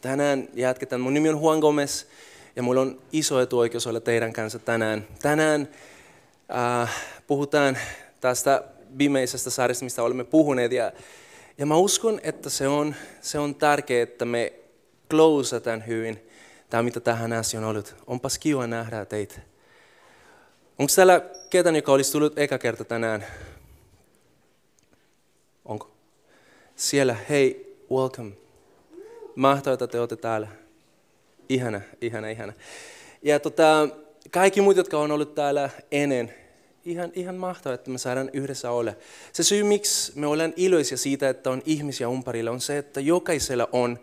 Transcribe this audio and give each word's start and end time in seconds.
tänään 0.00 0.48
jatketaan. 0.54 1.00
Mun 1.00 1.14
nimi 1.14 1.28
on 1.28 1.40
Juan 1.40 1.58
Gomez 1.58 2.04
ja 2.56 2.62
mulla 2.62 2.80
on 2.80 3.02
iso 3.12 3.40
etuoikeus 3.40 3.86
olla 3.86 4.00
teidän 4.00 4.32
kanssa 4.32 4.58
tänään. 4.58 5.06
Tänään 5.22 5.68
äh, 6.54 6.90
puhutaan 7.26 7.78
tästä 8.20 8.64
viimeisestä 8.98 9.50
sarjasta, 9.50 9.84
mistä 9.84 10.02
olemme 10.02 10.24
puhuneet. 10.24 10.72
Ja, 10.72 10.92
ja 11.58 11.66
mä 11.66 11.76
uskon, 11.76 12.20
että 12.22 12.50
se 12.50 12.68
on, 12.68 12.94
se 13.20 13.38
on 13.38 13.54
tärkeää, 13.54 14.02
että 14.02 14.24
me 14.24 14.52
closeataan 15.10 15.86
hyvin 15.86 16.20
tämä, 16.70 16.82
mitä 16.82 17.00
tähän 17.00 17.32
asti 17.32 17.56
on 17.56 17.64
ollut. 17.64 17.96
Onpas 18.06 18.38
kiva 18.38 18.66
nähdä 18.66 19.04
teitä. 19.04 19.40
Onko 20.78 20.92
täällä 20.96 21.20
ketään, 21.50 21.76
joka 21.76 21.92
olisi 21.92 22.12
tullut 22.12 22.38
eka 22.38 22.58
kerta 22.58 22.84
tänään? 22.84 23.26
Onko? 25.64 25.90
Siellä, 26.76 27.16
hei, 27.28 27.76
welcome. 27.90 28.49
Mahtavaa, 29.36 29.74
että 29.74 29.86
te 29.86 29.98
olette 29.98 30.16
täällä. 30.16 30.48
Ihana, 31.48 31.80
ihana, 32.00 32.28
ihana. 32.28 32.52
Ja 33.22 33.40
tota, 33.40 33.88
kaikki 34.30 34.60
muut, 34.60 34.76
jotka 34.76 34.98
on 34.98 35.10
ollut 35.10 35.34
täällä 35.34 35.70
ennen, 35.90 36.34
ihan, 36.84 37.10
ihan 37.14 37.34
mahtavaa, 37.34 37.74
että 37.74 37.90
me 37.90 37.98
saadaan 37.98 38.30
yhdessä 38.32 38.70
olla. 38.70 38.92
Se 39.32 39.42
syy, 39.42 39.62
miksi 39.62 40.12
me 40.14 40.26
ollaan 40.26 40.52
iloisia 40.56 40.98
siitä, 40.98 41.28
että 41.28 41.50
on 41.50 41.62
ihmisiä 41.66 42.08
umparilla, 42.08 42.50
on 42.50 42.60
se, 42.60 42.78
että 42.78 43.00
jokaisella 43.00 43.68
on 43.72 43.98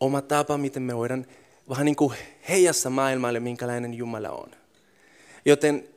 oma 0.00 0.22
tapa, 0.22 0.58
miten 0.58 0.82
me 0.82 0.96
voidaan 0.96 1.26
vähän 1.68 1.84
niin 1.84 1.96
kuin 1.96 2.14
heijasta 2.48 2.90
maailmalle, 2.90 3.40
minkälainen 3.40 3.94
Jumala 3.94 4.30
on. 4.30 4.50
Joten 5.44 5.88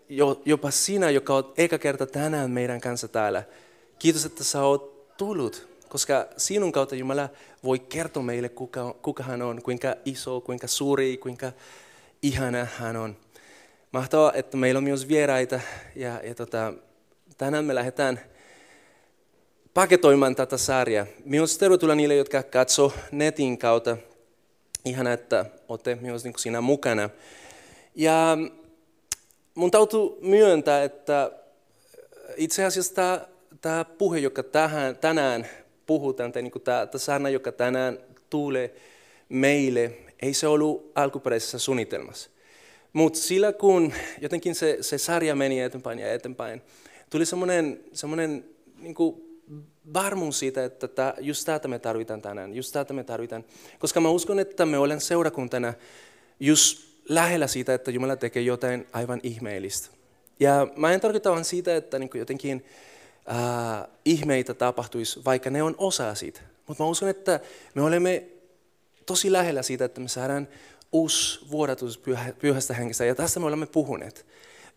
jopa 0.46 0.72
sinä, 0.72 1.10
joka 1.10 1.36
olet 1.36 1.46
eka 1.58 1.78
kerta 1.78 2.06
tänään 2.06 2.52
meidän 2.52 2.82
kanssa 2.82 3.08
täällä, 3.08 3.44
kiitos, 4.00 4.26
että 4.26 4.44
sä 4.44 4.62
oot 4.62 5.18
tullut, 5.18 5.71
koska 5.92 6.28
sinun 6.38 6.72
kautta 6.72 6.96
Jumala 6.96 7.30
voi 7.64 7.80
kertoa 7.80 8.24
meille, 8.24 8.50
kuka, 8.50 8.96
kuka 9.02 9.24
hän 9.24 9.42
on, 9.42 9.62
kuinka 9.62 9.96
iso, 10.06 10.42
kuinka 10.42 10.68
suuri, 10.68 11.18
kuinka 11.18 11.52
ihana 12.22 12.68
hän 12.78 12.96
on. 12.98 13.18
Mahtavaa, 13.92 14.34
että 14.34 14.58
meillä 14.58 14.78
on 14.78 14.84
myös 14.84 15.08
vieraita 15.08 15.60
ja, 15.96 16.22
ja 16.24 16.36
tota, 16.36 16.74
tänään 17.38 17.66
me 17.66 17.76
lähdetään 17.76 18.20
paketoimaan 19.74 20.36
tätä 20.36 20.58
sarjaa. 20.58 21.06
Myös 21.26 21.58
tervetuloa 21.58 21.96
niille, 21.96 22.16
jotka 22.16 22.44
katsoo 22.44 22.94
netin 23.12 23.58
kautta. 23.58 23.98
Ihana, 24.86 25.14
että 25.14 25.46
olette 25.68 25.96
myös 25.96 26.24
niin 26.24 26.34
siinä 26.38 26.62
mukana. 26.62 27.10
Ja 27.96 28.38
mun 29.56 29.72
täytyy 29.72 30.00
myöntää, 30.22 30.84
että 30.84 31.32
itse 32.36 32.66
asiassa 32.66 32.94
tämä, 33.62 33.86
puhe, 33.86 34.20
joka 34.20 34.44
tähän, 34.44 34.98
tänään 34.98 35.48
puhutaan, 35.86 36.32
tai 36.32 36.42
niin 36.42 36.52
kuin 36.52 36.64
tämä, 36.64 36.86
tämä 36.86 37.00
sana, 37.00 37.30
joka 37.30 37.52
tänään 37.52 38.00
tulee 38.30 38.76
meille, 39.30 39.92
ei 40.22 40.34
se 40.34 40.48
ollut 40.48 40.92
alkuperäisessä 40.96 41.60
suunnitelmassa. 41.60 42.30
Mutta 42.94 43.20
sillä 43.20 43.54
kun 43.54 43.94
jotenkin 44.22 44.56
se, 44.56 44.78
se 44.82 44.98
sarja 44.98 45.36
meni 45.36 45.62
eteenpäin 45.62 46.00
ja 46.00 46.14
eteenpäin, 46.14 46.62
tuli 47.10 47.26
semmoinen, 47.26 47.84
semmoinen 47.94 48.46
niin 48.80 48.96
varmuus 49.94 50.40
siitä, 50.40 50.66
että 50.66 50.88
tämä, 50.88 51.14
just 51.20 51.46
tätä 51.46 51.68
me 51.68 51.80
tarvitaan 51.80 52.22
tänään, 52.22 52.54
just 52.54 52.74
tätä 52.74 52.94
me 52.94 53.04
tarvitaan. 53.04 53.46
Koska 53.80 54.00
mä 54.00 54.10
uskon, 54.10 54.40
että 54.40 54.66
me 54.66 54.78
olen 54.78 55.02
seurakuntana 55.02 55.74
just 56.40 56.92
lähellä 57.10 57.48
siitä, 57.48 57.74
että 57.74 57.92
Jumala 57.92 58.16
tekee 58.16 58.44
jotain 58.44 58.88
aivan 58.94 59.20
ihmeellistä. 59.24 59.90
Ja 60.40 60.68
mä 60.76 60.94
en 60.94 61.02
tarkoita 61.02 61.32
vain 61.32 61.46
siitä, 61.46 61.76
että 61.76 62.00
niin 62.00 62.10
jotenkin 62.16 62.66
äh, 63.30 63.88
ihmeitä 64.06 64.54
tapahtuisi, 64.54 65.22
vaikka 65.26 65.50
ne 65.50 65.64
on 65.64 65.76
osa 65.78 66.16
siitä. 66.16 66.42
Mutta 66.68 66.84
mä 66.84 66.90
uskon, 66.90 67.10
että 67.10 67.40
me 67.74 67.82
olemme 67.82 68.24
tosi 69.06 69.32
lähellä 69.32 69.62
siitä, 69.62 69.86
että 69.86 70.02
me 70.02 70.08
saadaan 70.08 70.48
uusi 70.92 71.40
vuodatus 71.52 71.98
pyhä, 71.98 72.34
pyhästä 72.40 72.74
henkestä. 72.74 73.06
Ja 73.06 73.16
tästä 73.16 73.40
me 73.40 73.46
olemme 73.46 73.66
puhuneet. 73.66 74.26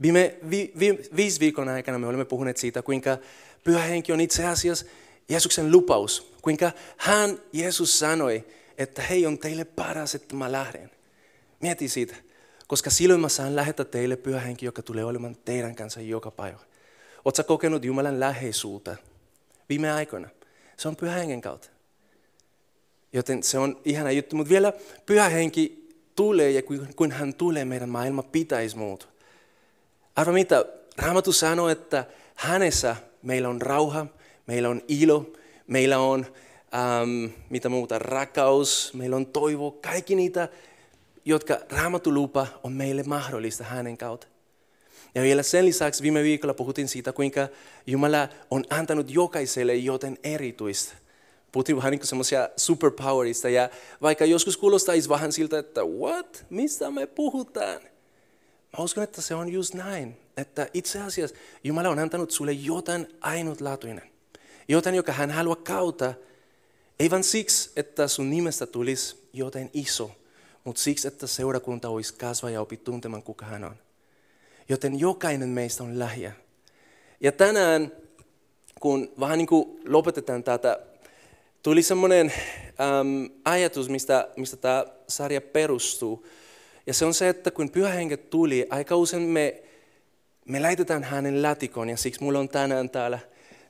Viime 0.02 0.36
vi, 0.50 0.72
vi, 0.78 0.98
viisi 1.16 1.40
viikon 1.40 1.68
aikana 1.68 1.98
me 1.98 2.06
olemme 2.06 2.24
puhuneet 2.24 2.56
siitä, 2.56 2.82
kuinka 2.82 3.18
pyhä 3.64 3.82
henki 3.82 4.12
on 4.12 4.20
itse 4.20 4.46
asiassa 4.46 4.86
Jeesuksen 5.28 5.72
lupaus. 5.72 6.34
Kuinka 6.42 6.72
hän, 6.96 7.38
Jeesus 7.52 7.98
sanoi, 7.98 8.44
että 8.78 9.02
hei 9.02 9.26
on 9.26 9.38
teille 9.38 9.64
paras, 9.64 10.14
että 10.14 10.36
mä 10.36 10.52
lähden. 10.52 10.90
Mieti 11.60 11.88
siitä, 11.88 12.14
koska 12.66 12.90
silloin 12.90 13.20
mä 13.20 13.28
saan 13.28 13.56
lähettää 13.56 13.84
teille 13.84 14.16
pyhä 14.16 14.40
henki, 14.40 14.66
joka 14.66 14.82
tulee 14.82 15.04
olemaan 15.04 15.36
teidän 15.44 15.74
kanssa 15.74 16.00
joka 16.00 16.30
päivä. 16.30 16.58
Oletko 17.24 17.44
kokenut 17.44 17.84
Jumalan 17.84 18.20
läheisyyttä 18.20 18.96
viime 19.68 19.92
aikoina? 19.92 20.28
Se 20.76 20.88
on 20.88 20.96
pyhä 20.96 21.14
hengen 21.14 21.40
kautta. 21.40 21.68
Joten 23.12 23.42
se 23.42 23.58
on 23.58 23.80
ihana 23.84 24.10
juttu. 24.10 24.36
Mutta 24.36 24.50
vielä 24.50 24.72
pyhä 25.06 25.28
henki 25.28 25.88
tulee 26.16 26.50
ja 26.50 26.62
kun 26.96 27.12
hän 27.12 27.34
tulee, 27.34 27.64
meidän 27.64 27.88
maailma 27.88 28.22
pitäisi 28.22 28.76
muuttua. 28.76 29.10
Arva 30.16 30.32
mitä? 30.32 30.64
Raamattu 30.96 31.32
sanoo, 31.32 31.68
että 31.68 32.04
hänessä 32.34 32.96
meillä 33.22 33.48
on 33.48 33.62
rauha, 33.62 34.06
meillä 34.46 34.68
on 34.68 34.82
ilo, 34.88 35.32
meillä 35.66 35.98
on 35.98 36.26
ähm, 36.74 37.32
mitä 37.50 37.68
muuta, 37.68 37.98
rakkaus, 37.98 38.94
meillä 38.94 39.16
on 39.16 39.26
toivo, 39.26 39.70
kaikki 39.70 40.14
niitä, 40.14 40.48
jotka 41.24 41.58
Raamattu 41.70 42.14
lupa 42.14 42.46
on 42.62 42.72
meille 42.72 43.02
mahdollista 43.02 43.64
hänen 43.64 43.96
kautta. 43.96 44.26
Ja 45.14 45.22
vielä 45.22 45.42
sen 45.42 45.64
lisäksi 45.64 46.02
viime 46.02 46.22
viikolla 46.22 46.54
puhuttiin 46.54 46.88
siitä, 46.88 47.12
kuinka 47.12 47.48
Jumala 47.86 48.28
on 48.50 48.64
antanut 48.70 49.10
jokaiselle 49.10 49.74
joten 49.74 50.18
erityistä. 50.22 50.94
Puhuttiin 51.52 51.76
vähän 51.76 51.90
niin 51.90 52.06
semmoisia 52.06 52.48
superpowerista 52.56 53.48
ja 53.48 53.70
vaikka 54.02 54.24
joskus 54.24 54.56
kuulostaisi 54.56 55.08
vähän 55.08 55.32
siltä, 55.32 55.58
että 55.58 55.80
what, 55.84 56.44
mistä 56.50 56.90
me 56.90 57.06
puhutaan? 57.06 57.80
Mä 58.78 58.84
uskon, 58.84 59.04
että 59.04 59.22
se 59.22 59.34
on 59.34 59.48
just 59.48 59.74
näin, 59.74 60.16
että 60.36 60.68
itse 60.74 61.00
asiassa 61.00 61.36
Jumala 61.64 61.88
on 61.88 61.98
antanut 61.98 62.30
sulle 62.30 62.52
jotain 62.52 63.06
ainutlaatuinen. 63.20 64.10
Jotain, 64.68 64.96
joka 64.96 65.12
hän 65.12 65.30
haluaa 65.30 65.56
kautta, 65.56 66.14
ei 67.00 67.10
vain 67.10 67.24
siksi, 67.24 67.70
että 67.76 68.08
sun 68.08 68.30
nimestä 68.30 68.66
tulisi 68.66 69.28
jotain 69.32 69.70
iso, 69.72 70.10
mutta 70.64 70.82
siksi, 70.82 71.08
että 71.08 71.26
seurakunta 71.26 71.88
olisi 71.88 72.14
kasvaa 72.14 72.50
ja 72.50 72.60
opi 72.60 72.76
tuntemaan, 72.76 73.22
kuka 73.22 73.46
hän 73.46 73.64
on. 73.64 73.83
Joten 74.68 75.00
jokainen 75.00 75.48
meistä 75.48 75.84
on 75.84 75.98
lähiä. 75.98 76.32
Ja 77.20 77.32
tänään, 77.32 77.92
kun 78.80 79.12
vähän 79.20 79.38
niin 79.38 79.46
kuin 79.46 79.80
lopetetaan 79.88 80.44
tätä, 80.44 80.78
tuli 81.62 81.82
semmoinen 81.82 82.32
äm, 82.80 83.30
ajatus, 83.44 83.88
mistä, 83.88 84.28
mistä 84.36 84.56
tämä 84.56 84.84
sarja 85.08 85.40
perustuu. 85.40 86.26
Ja 86.86 86.94
se 86.94 87.04
on 87.04 87.14
se, 87.14 87.28
että 87.28 87.50
kun 87.50 87.70
pyhä 87.70 87.94
tuli, 88.30 88.66
aika 88.70 88.96
usein 88.96 89.22
me, 89.22 89.62
me 90.44 90.60
laitetaan 90.60 91.04
hänen 91.04 91.42
lätikon, 91.42 91.90
ja 91.90 91.96
siksi 91.96 92.22
mulla 92.22 92.38
on 92.38 92.48
tänään 92.48 92.90
täällä 92.90 93.18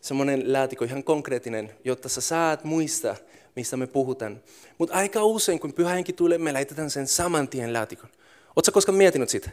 semmoinen 0.00 0.53
laatikko 0.53 0.84
ihan 0.84 1.05
konkreettinen, 1.05 1.75
jotta 1.84 2.09
sä 2.09 2.21
saat 2.21 2.65
muista, 2.65 3.16
mistä 3.56 3.76
me 3.76 3.87
puhutaan. 3.87 4.43
Mutta 4.79 4.94
aika 4.94 5.25
usein, 5.25 5.61
kun 5.61 5.73
pyhä 5.73 5.94
henki 5.94 6.12
tulee, 6.12 6.38
me 6.38 6.52
laitetaan 6.52 6.90
sen 6.90 7.06
saman 7.06 7.49
tien 7.49 7.73
laatikon. 7.73 8.11
Oletko 8.56 8.73
koskaan 8.73 8.99
miettinyt 8.99 9.29
sitä? 9.29 9.50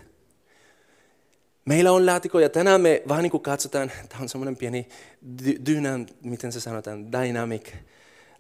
Meillä 1.72 1.92
on 1.92 2.06
laatikko 2.06 2.40
ja 2.40 2.50
tänään 2.50 2.82
me 2.82 3.04
vähän 3.08 3.24
niin 3.24 3.32
kuin 3.32 3.44
katsotaan, 3.44 3.92
tämä 4.10 4.22
on 4.22 4.30
semmoinen 4.30 4.58
pieni 4.58 4.88
dynam, 5.66 6.06
miten 6.24 6.52
se 6.52 6.60
sanotaan, 6.60 7.12
dynamic, 7.12 7.68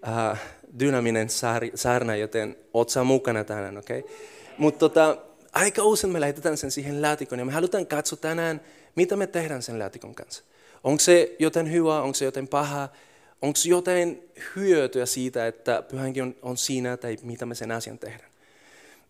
uh, 0.08 0.38
dynaminen 0.80 1.28
saarna, 1.76 2.16
joten 2.16 2.56
oot 2.74 2.90
sä 2.90 3.04
mukana 3.04 3.44
tänään, 3.44 3.78
okei? 3.78 4.00
Okay? 4.00 4.12
Mutta 4.58 4.80
tota, 4.80 5.18
aika 5.54 5.84
usein 5.84 6.14
me 6.14 6.20
laitetaan 6.20 6.58
sen 6.58 6.72
siihen 6.72 7.02
laatikon 7.02 7.40
ja 7.40 7.46
me 7.46 7.52
halutaan 7.52 7.88
katsoa 7.88 8.18
tänään, 8.18 8.62
mitä 8.96 9.16
me 9.16 9.28
tehdään 9.28 9.62
sen 9.62 9.80
laatikon 9.80 10.16
kanssa. 10.16 10.44
Onko 10.84 11.00
se 11.00 11.36
jotain 11.40 11.72
hyvää, 11.72 12.02
onko 12.02 12.14
se 12.14 12.26
jotain 12.26 12.48
pahaa, 12.48 12.94
onko 13.42 13.60
jotain 13.66 14.30
hyötyä 14.56 15.06
siitä, 15.06 15.48
että 15.48 15.84
pyhänkin 15.92 16.24
on, 16.24 16.36
on 16.42 16.58
siinä 16.58 16.98
tai 16.98 17.18
mitä 17.22 17.46
me 17.46 17.56
sen 17.56 17.72
asian 17.72 18.00
tehdään. 18.00 18.32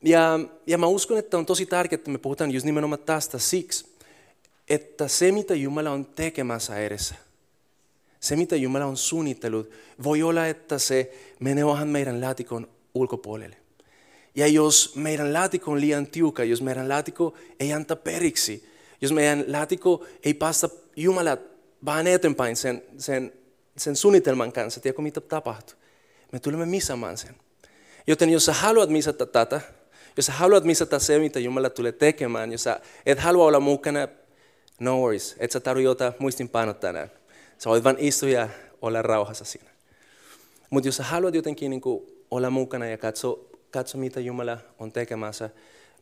Ja, 0.04 0.40
ja 0.68 0.78
mä 0.78 0.86
uskon, 0.86 1.18
että 1.18 1.38
on 1.38 1.46
tosi 1.46 1.66
tärkeää, 1.66 1.98
että 1.98 2.12
me 2.12 2.18
puhutaan 2.18 2.52
just 2.52 2.66
nimenomaan 2.66 3.02
tästä 3.06 3.38
siksi, 3.38 3.91
että 4.72 5.08
se 5.08 5.32
mitä 5.32 5.56
Jumala 5.56 5.92
on 5.92 6.06
tekemässä 6.06 6.78
edessä, 6.78 7.16
se 8.20 8.36
mitä 8.36 8.56
Jumala 8.56 8.86
on 8.86 8.98
suunnitellut, 8.98 9.70
voi 10.04 10.24
olla, 10.24 10.48
että 10.48 10.78
se 10.80 11.14
menee 11.40 11.66
vähän 11.66 11.88
meidän 11.88 12.22
laatikon 12.22 12.68
ulkopuolelle. 12.94 13.58
Ja 14.36 14.48
jos 14.48 14.96
meidän 14.96 15.34
laatikko 15.34 15.72
on 15.72 15.82
liian 15.82 16.08
tiukka, 16.08 16.44
jos 16.44 16.62
meidän 16.62 16.90
laatikko 16.90 17.34
ei 17.60 17.74
anta 17.74 17.96
periksi, 17.96 18.70
jos 19.02 19.12
meidän 19.12 19.46
laatikko 19.48 20.06
ei 20.24 20.34
passa 20.34 20.70
Jumalat 20.96 21.40
vaan 21.86 22.08
eteenpäin 22.08 22.56
sen, 22.56 22.84
sen, 22.98 23.34
sen 23.78 23.96
suunnitelman 23.96 24.52
kanssa, 24.52 24.80
tiedätkö 24.80 25.02
mitä 25.02 25.22
tapahtuu? 25.22 25.76
Me 26.32 26.40
tulemme 26.40 26.66
missamaan 26.66 27.18
sen. 27.18 27.36
Joten 28.08 28.30
jos 28.30 28.46
sä 28.46 28.54
haluat 28.54 28.90
misata 28.90 29.26
tätä, 29.26 29.62
jos 30.18 30.26
sä 30.26 30.32
haluat 30.32 30.64
misata 30.64 31.00
se, 31.00 31.20
mitä 31.20 31.40
Jumala 31.40 31.70
tulee 31.70 31.92
tekemään, 31.92 32.52
jos 32.52 32.64
sä 32.64 32.80
et 33.06 33.20
halua 33.20 33.46
olla 33.46 33.60
mukana, 33.60 34.08
no 34.82 35.00
worries, 35.00 35.36
et 35.40 35.52
sä 35.52 35.62
jotain 35.84 36.14
muistinpanot 36.20 36.80
tänään. 36.80 37.12
Sä 37.58 37.70
voit 37.70 37.84
vain 37.84 37.96
istua 38.00 38.30
ja 38.30 38.50
olla 38.82 39.02
rauhassa 39.02 39.46
siinä. 39.46 39.70
Mutta 40.70 40.88
jos 40.88 40.96
sä 40.96 41.04
haluat 41.04 41.36
jotenkin 41.36 41.70
niin 41.70 41.82
kuin, 41.82 42.08
olla 42.32 42.50
mukana 42.50 42.86
ja 42.86 42.98
katso, 42.98 43.50
katso, 43.72 43.98
mitä 43.98 44.20
Jumala 44.20 44.58
on 44.80 44.92
tekemässä, 44.92 45.50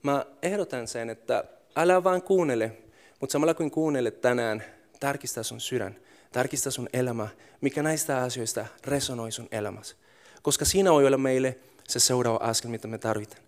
mä 0.04 0.26
ehdotan 0.42 0.88
sen, 0.88 1.10
että 1.10 1.44
älä 1.76 2.04
vaan 2.04 2.22
kuunnele, 2.22 2.72
mutta 3.20 3.34
samalla 3.34 3.54
kuin 3.54 3.72
kuunnelet 3.72 4.22
tänään, 4.22 4.64
tarkista 5.00 5.44
sun 5.44 5.62
sydän, 5.62 5.96
tarkista 6.32 6.72
sun 6.72 6.90
elämä, 6.94 7.28
mikä 7.62 7.84
näistä 7.84 8.18
asioista 8.18 8.66
resonoi 8.86 9.32
sun 9.32 9.48
elämässä. 9.52 9.96
Koska 10.42 10.66
siinä 10.66 10.92
voi 10.92 11.08
olla 11.08 11.18
meille 11.18 11.58
se 11.88 12.00
seuraava 12.00 12.40
askel, 12.42 12.72
mitä 12.72 12.88
me 12.88 12.98
tarvitaan. 12.98 13.44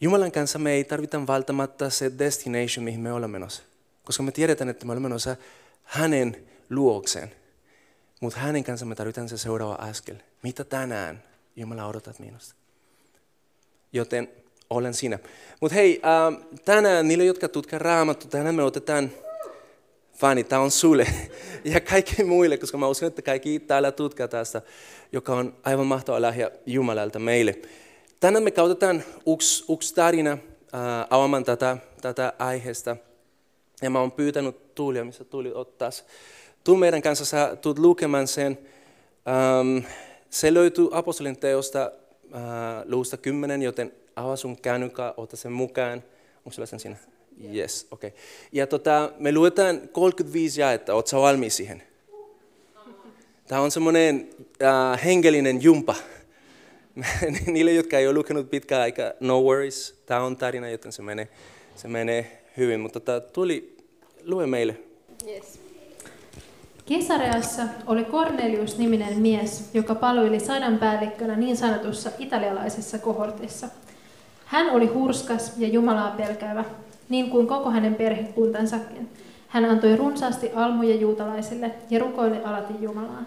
Jumalan 0.00 0.32
kanssa 0.32 0.58
me 0.58 0.72
ei 0.72 0.84
tarvita 0.84 1.26
välttämättä 1.26 1.90
se 1.90 2.12
destination, 2.18 2.84
mihin 2.84 3.00
me 3.00 3.12
olemme 3.12 3.32
menossa. 3.38 3.62
Koska 4.04 4.22
me 4.22 4.32
tiedetään, 4.32 4.70
että 4.70 4.86
me 4.86 4.92
olemme 4.92 5.08
menossa 5.08 5.36
hänen 5.82 6.48
luokseen. 6.70 7.32
Mutta 8.20 8.38
hänen 8.38 8.64
kanssa 8.64 8.86
me 8.86 8.94
tarvitaan 8.94 9.28
se 9.28 9.38
seuraava 9.38 9.74
askel. 9.74 10.16
Mitä 10.42 10.64
tänään 10.64 11.22
Jumala 11.56 11.86
odotat 11.86 12.18
minusta? 12.18 12.54
Joten 13.92 14.28
olen 14.70 14.94
siinä. 14.94 15.18
Mutta 15.60 15.74
hei, 15.74 16.00
äh, 16.04 16.46
tänään 16.64 17.08
niille, 17.08 17.24
jotka 17.24 17.48
tutkaa 17.48 17.78
raamattu, 17.78 18.28
tänään 18.28 18.54
me 18.54 18.62
otetaan 18.62 19.10
Fani, 20.12 20.44
tämä 20.44 20.62
on 20.62 20.70
sulle 20.70 21.06
ja 21.64 21.80
kaikki 21.80 22.24
muille, 22.24 22.56
koska 22.58 22.78
mä 22.78 22.88
uskon, 22.88 23.06
että 23.06 23.22
kaikki 23.22 23.60
täällä 23.60 23.92
tutkaa 23.92 24.28
tästä, 24.28 24.62
joka 25.12 25.34
on 25.34 25.56
aivan 25.64 25.86
mahtava 25.86 26.22
lahja 26.22 26.50
Jumalalta 26.66 27.18
meille. 27.18 27.58
Tänään 28.20 28.44
me 28.44 28.50
käytetään 28.50 29.04
yksi, 29.26 29.64
yksi 29.72 29.94
tarina 29.94 30.32
äh, 30.32 30.38
avaamaan 31.10 31.44
tätä, 31.44 31.76
tätä 32.00 32.32
aiheesta. 32.38 32.96
Ja 33.82 33.90
mä 33.90 34.00
oon 34.00 34.12
pyytänyt 34.12 34.74
Tuulia, 34.74 35.04
missä 35.04 35.24
Tuuli 35.24 35.52
ottaa. 35.54 35.90
Tuu 36.64 36.76
meidän 36.76 37.02
kanssa, 37.02 37.24
sä 37.24 37.56
tulet 37.56 37.78
lukemaan 37.78 38.28
sen. 38.28 38.58
Ähm, 39.28 39.86
se 40.30 40.54
löytyy 40.54 40.88
apostolin 40.92 41.36
teosta 41.36 41.92
äh, 42.34 42.40
luusta 42.84 43.16
10, 43.16 43.62
joten 43.62 43.92
avaa 44.16 44.36
sun 44.36 44.56
kännykkä, 44.56 45.14
ota 45.16 45.36
sen 45.36 45.52
mukaan. 45.52 46.02
Onko 46.36 46.50
sulla 46.50 46.66
sen 46.66 46.80
siinä? 46.80 46.96
Yes, 47.54 47.86
okei. 47.90 48.08
Okay. 48.08 48.20
Ja 48.52 48.66
tota, 48.66 49.12
me 49.18 49.32
luetaan 49.32 49.88
35 49.92 50.60
jaetta, 50.60 50.94
ootko 50.94 51.22
valmis 51.22 51.56
siihen? 51.56 51.82
Tämä 53.48 53.60
on 53.60 53.70
semmoinen 53.70 54.30
äh, 54.62 55.04
hengellinen 55.04 55.62
jumpa. 55.62 55.94
Niille, 57.46 57.72
jotka 57.72 57.98
ei 57.98 58.06
ole 58.06 58.14
lukenut 58.14 58.50
pitkään 58.50 58.82
aikaa, 58.82 59.12
no 59.20 59.40
worries, 59.40 60.02
tämä 60.06 60.20
on 60.20 60.36
tarina, 60.36 60.68
joten 60.68 60.92
se 60.92 61.02
menee, 61.02 61.28
se 61.76 61.88
menee 61.88 62.42
hyvin. 62.56 62.80
Mutta 62.80 63.00
tota, 63.00 63.20
tuli, 63.20 63.71
lue 64.24 64.46
meille. 64.46 64.76
Yes. 65.28 65.60
Kesareassa 66.86 67.62
oli 67.86 68.04
Cornelius-niminen 68.04 69.18
mies, 69.18 69.70
joka 69.74 69.94
palveli 69.94 70.40
sadan 70.40 70.78
päällikkönä 70.78 71.36
niin 71.36 71.56
sanotussa 71.56 72.10
italialaisessa 72.18 72.98
kohortissa. 72.98 73.68
Hän 74.44 74.70
oli 74.70 74.86
hurskas 74.86 75.52
ja 75.58 75.68
Jumalaa 75.68 76.10
pelkäävä, 76.10 76.64
niin 77.08 77.30
kuin 77.30 77.46
koko 77.46 77.70
hänen 77.70 77.94
perhekuntansakin. 77.94 79.08
Hän 79.48 79.64
antoi 79.64 79.96
runsaasti 79.96 80.50
almuja 80.54 80.96
juutalaisille 80.96 81.70
ja 81.90 81.98
rukoili 81.98 82.38
alati 82.44 82.74
Jumalaan. 82.80 83.26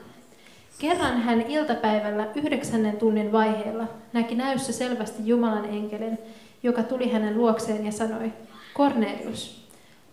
Kerran 0.80 1.21
hän 1.21 1.42
iltapäivällä 1.42 2.27
yhdeksännen 2.36 2.97
tunnin 2.97 3.31
vaiheella 3.31 3.88
näki 4.13 4.36
näyssä 4.36 4.74
selvästi 4.74 5.27
Jumalan 5.27 5.65
enkelin, 5.65 6.18
joka 6.63 6.83
tuli 6.83 7.12
hänen 7.12 7.38
luokseen 7.38 7.86
ja 7.86 7.92
sanoi, 7.92 8.33
Cornelius. 8.75 9.65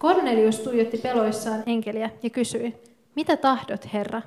Cornelius 0.03 0.61
tuijotti 0.61 0.99
peloissaan 0.99 1.63
enkeliä 1.67 2.11
ja 2.23 2.31
kysyi, 2.31 2.75
mitä 3.15 3.37
tahdot, 3.37 3.93
Herra? 3.93 4.23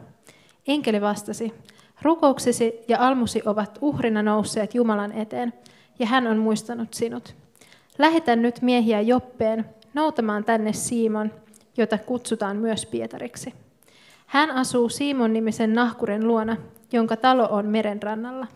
Enkeli 0.68 1.02
vastasi, 1.02 1.54
rukouksesi 2.02 2.74
ja 2.88 2.98
almusi 3.08 3.42
ovat 3.46 3.78
uhrina 3.82 4.24
nousseet 4.24 4.76
Jumalan 4.76 5.12
eteen, 5.12 5.54
ja 6.00 6.06
hän 6.06 6.28
on 6.28 6.38
muistanut 6.38 6.94
sinut. 6.94 7.36
Lähetän 7.98 8.42
nyt 8.42 8.62
miehiä 8.62 9.02
Joppeen 9.02 9.66
noutamaan 9.94 10.44
tänne 10.44 10.74
Siimon, 10.74 11.32
jota 11.78 11.98
kutsutaan 11.98 12.58
myös 12.58 12.86
Pietariksi. 12.86 13.54
Hän 14.26 14.52
asuu 14.52 14.90
Siimon 14.90 15.34
nimisen 15.34 15.74
nahkuren 15.74 16.28
luona, 16.28 16.58
jonka 16.92 17.18
talo 17.18 17.48
on 17.52 17.66
merenrannalla. 17.66 18.48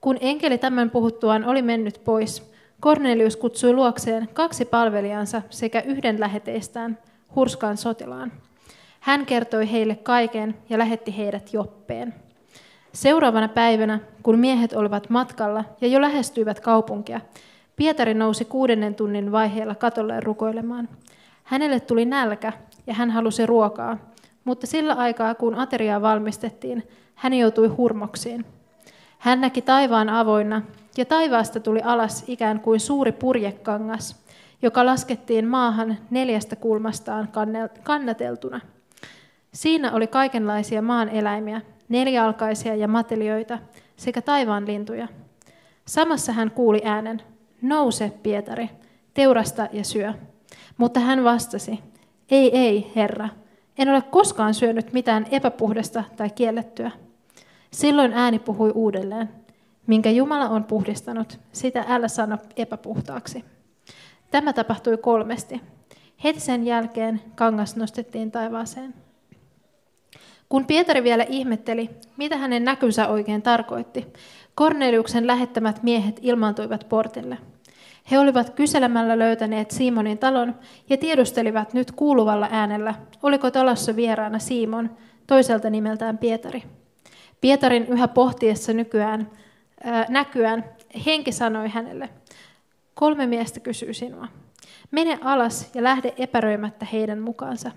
Kun 0.00 0.16
enkeli 0.20 0.58
tämän 0.58 0.90
puhuttuaan 0.90 1.44
oli 1.44 1.62
mennyt 1.62 2.00
pois, 2.04 2.55
Cornelius 2.82 3.36
kutsui 3.36 3.72
luokseen 3.72 4.28
kaksi 4.32 4.64
palvelijansa 4.64 5.42
sekä 5.50 5.80
yhden 5.80 6.20
läheteistään, 6.20 6.98
hurskaan 7.36 7.76
sotilaan. 7.76 8.32
Hän 9.00 9.26
kertoi 9.26 9.72
heille 9.72 9.94
kaiken 9.94 10.54
ja 10.68 10.78
lähetti 10.78 11.16
heidät 11.16 11.52
Joppeen. 11.52 12.14
Seuraavana 12.92 13.48
päivänä, 13.48 14.00
kun 14.22 14.38
miehet 14.38 14.72
olivat 14.72 15.10
matkalla 15.10 15.64
ja 15.80 15.88
jo 15.88 16.00
lähestyivät 16.00 16.60
kaupunkia, 16.60 17.20
Pietari 17.76 18.14
nousi 18.14 18.44
kuudennen 18.44 18.94
tunnin 18.94 19.32
vaiheella 19.32 19.74
katolle 19.74 20.20
rukoilemaan. 20.20 20.88
Hänelle 21.44 21.80
tuli 21.80 22.04
nälkä 22.04 22.52
ja 22.86 22.94
hän 22.94 23.10
halusi 23.10 23.46
ruokaa, 23.46 23.98
mutta 24.44 24.66
sillä 24.66 24.94
aikaa 24.94 25.34
kun 25.34 25.54
ateriaa 25.54 26.02
valmistettiin, 26.02 26.88
hän 27.14 27.34
joutui 27.34 27.68
hurmoksiin. 27.68 28.44
Hän 29.18 29.40
näki 29.40 29.62
taivaan 29.62 30.08
avoinna 30.08 30.62
ja 30.98 31.04
taivaasta 31.04 31.60
tuli 31.60 31.80
alas 31.84 32.24
ikään 32.26 32.60
kuin 32.60 32.80
suuri 32.80 33.12
purjekangas, 33.12 34.26
joka 34.62 34.86
laskettiin 34.86 35.48
maahan 35.48 35.98
neljästä 36.10 36.56
kulmastaan 36.56 37.28
kannateltuna. 37.82 38.60
Siinä 39.54 39.92
oli 39.92 40.06
kaikenlaisia 40.06 40.82
maan 40.82 41.08
eläimiä, 41.08 41.60
nelialkaisia 41.88 42.74
ja 42.74 42.88
matelioita 42.88 43.58
sekä 43.96 44.22
taivaan 44.22 44.66
lintuja. 44.66 45.08
Samassa 45.84 46.32
hän 46.32 46.50
kuuli 46.50 46.80
äänen, 46.84 47.22
nouse 47.62 48.12
Pietari, 48.22 48.70
teurasta 49.14 49.68
ja 49.72 49.84
syö. 49.84 50.12
Mutta 50.76 51.00
hän 51.00 51.24
vastasi, 51.24 51.80
ei, 52.30 52.58
ei, 52.58 52.92
Herra, 52.96 53.28
en 53.78 53.88
ole 53.88 54.02
koskaan 54.02 54.54
syönyt 54.54 54.92
mitään 54.92 55.26
epäpuhdasta 55.30 56.04
tai 56.16 56.30
kiellettyä. 56.30 56.90
Silloin 57.70 58.12
ääni 58.12 58.38
puhui 58.38 58.72
uudelleen, 58.74 59.28
minkä 59.86 60.10
Jumala 60.10 60.48
on 60.48 60.64
puhdistanut, 60.64 61.38
sitä 61.52 61.84
älä 61.88 62.08
sano 62.08 62.38
epäpuhtaaksi. 62.56 63.44
Tämä 64.30 64.52
tapahtui 64.52 64.96
kolmesti. 64.96 65.60
Heti 66.24 66.40
sen 66.40 66.66
jälkeen 66.66 67.20
kangas 67.34 67.76
nostettiin 67.76 68.30
taivaaseen. 68.30 68.94
Kun 70.48 70.66
Pietari 70.66 71.02
vielä 71.02 71.26
ihmetteli, 71.28 71.90
mitä 72.16 72.36
hänen 72.36 72.64
näkynsä 72.64 73.08
oikein 73.08 73.42
tarkoitti, 73.42 74.06
Korneliuksen 74.54 75.26
lähettämät 75.26 75.82
miehet 75.82 76.20
ilmaantuivat 76.22 76.86
portille. 76.88 77.38
He 78.10 78.18
olivat 78.18 78.50
kyselemällä 78.50 79.18
löytäneet 79.18 79.70
Simonin 79.70 80.18
talon 80.18 80.54
ja 80.90 80.96
tiedustelivat 80.96 81.74
nyt 81.74 81.92
kuuluvalla 81.92 82.48
äänellä, 82.50 82.94
oliko 83.22 83.50
talossa 83.50 83.96
vieraana 83.96 84.38
Simon, 84.38 84.90
toiselta 85.26 85.70
nimeltään 85.70 86.18
Pietari. 86.18 86.62
Pietarin 87.40 87.86
yhä 87.86 88.08
pohtiessa 88.08 88.72
nykyään, 88.72 89.20
ää, 89.20 89.36
näkyään 90.08 90.64
henki 91.06 91.32
sanoi 91.32 91.68
hänelle, 91.68 92.08
kolme 92.94 93.26
miestä 93.26 93.60
kysyy 93.60 93.94
sinua. 93.94 94.28
Mene 94.90 95.18
alas 95.22 95.70
ja 95.74 95.82
lähde 95.82 96.14
epäröimättä 96.18 96.86
heidän 96.92 97.18
mukaansa. 97.18 97.70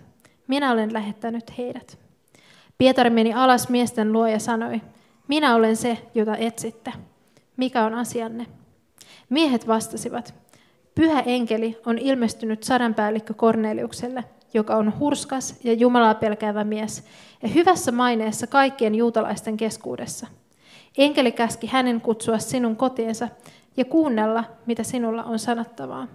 Minä 0.48 0.72
olen 0.72 0.94
lähettänyt 0.94 1.58
heidät. 1.58 1.98
Pietari 2.78 3.10
meni 3.10 3.34
alas 3.34 3.70
miesten 3.70 4.12
luo 4.12 4.28
ja 4.28 4.40
sanoi, 4.40 4.82
minä 5.28 5.56
olen 5.56 5.76
se, 5.76 5.98
jota 6.16 6.38
etsitte. 6.38 6.94
Mikä 7.58 7.86
on 7.86 7.94
asianne? 7.94 8.46
Miehet 9.30 9.68
vastasivat, 9.68 10.34
pyhä 10.96 11.20
enkeli 11.20 11.78
on 11.86 11.98
ilmestynyt 11.98 12.64
sadanpäällikkö 12.64 13.34
Korneliukselle, 13.34 14.24
joka 14.54 14.76
on 14.76 15.00
hurskas 15.00 15.60
ja 15.64 15.74
Jumalaa 15.74 16.14
pelkäävä 16.16 16.64
mies, 16.64 17.04
ja 17.42 17.50
hyvässä 17.50 17.92
maineessa 17.92 18.48
kaikkien 18.48 18.96
juutalaisten 18.96 19.58
keskuudessa. 19.58 20.28
Enkeli 21.00 21.32
käski 21.32 21.68
hänen 21.68 22.02
kutsua 22.02 22.40
sinun 22.40 22.76
kotiinsa 22.76 23.28
ja 23.78 23.86
kuunnella, 23.86 24.44
mitä 24.66 24.84
sinulla 24.84 25.24
on 25.24 25.40
sanottavaa. 25.40 26.08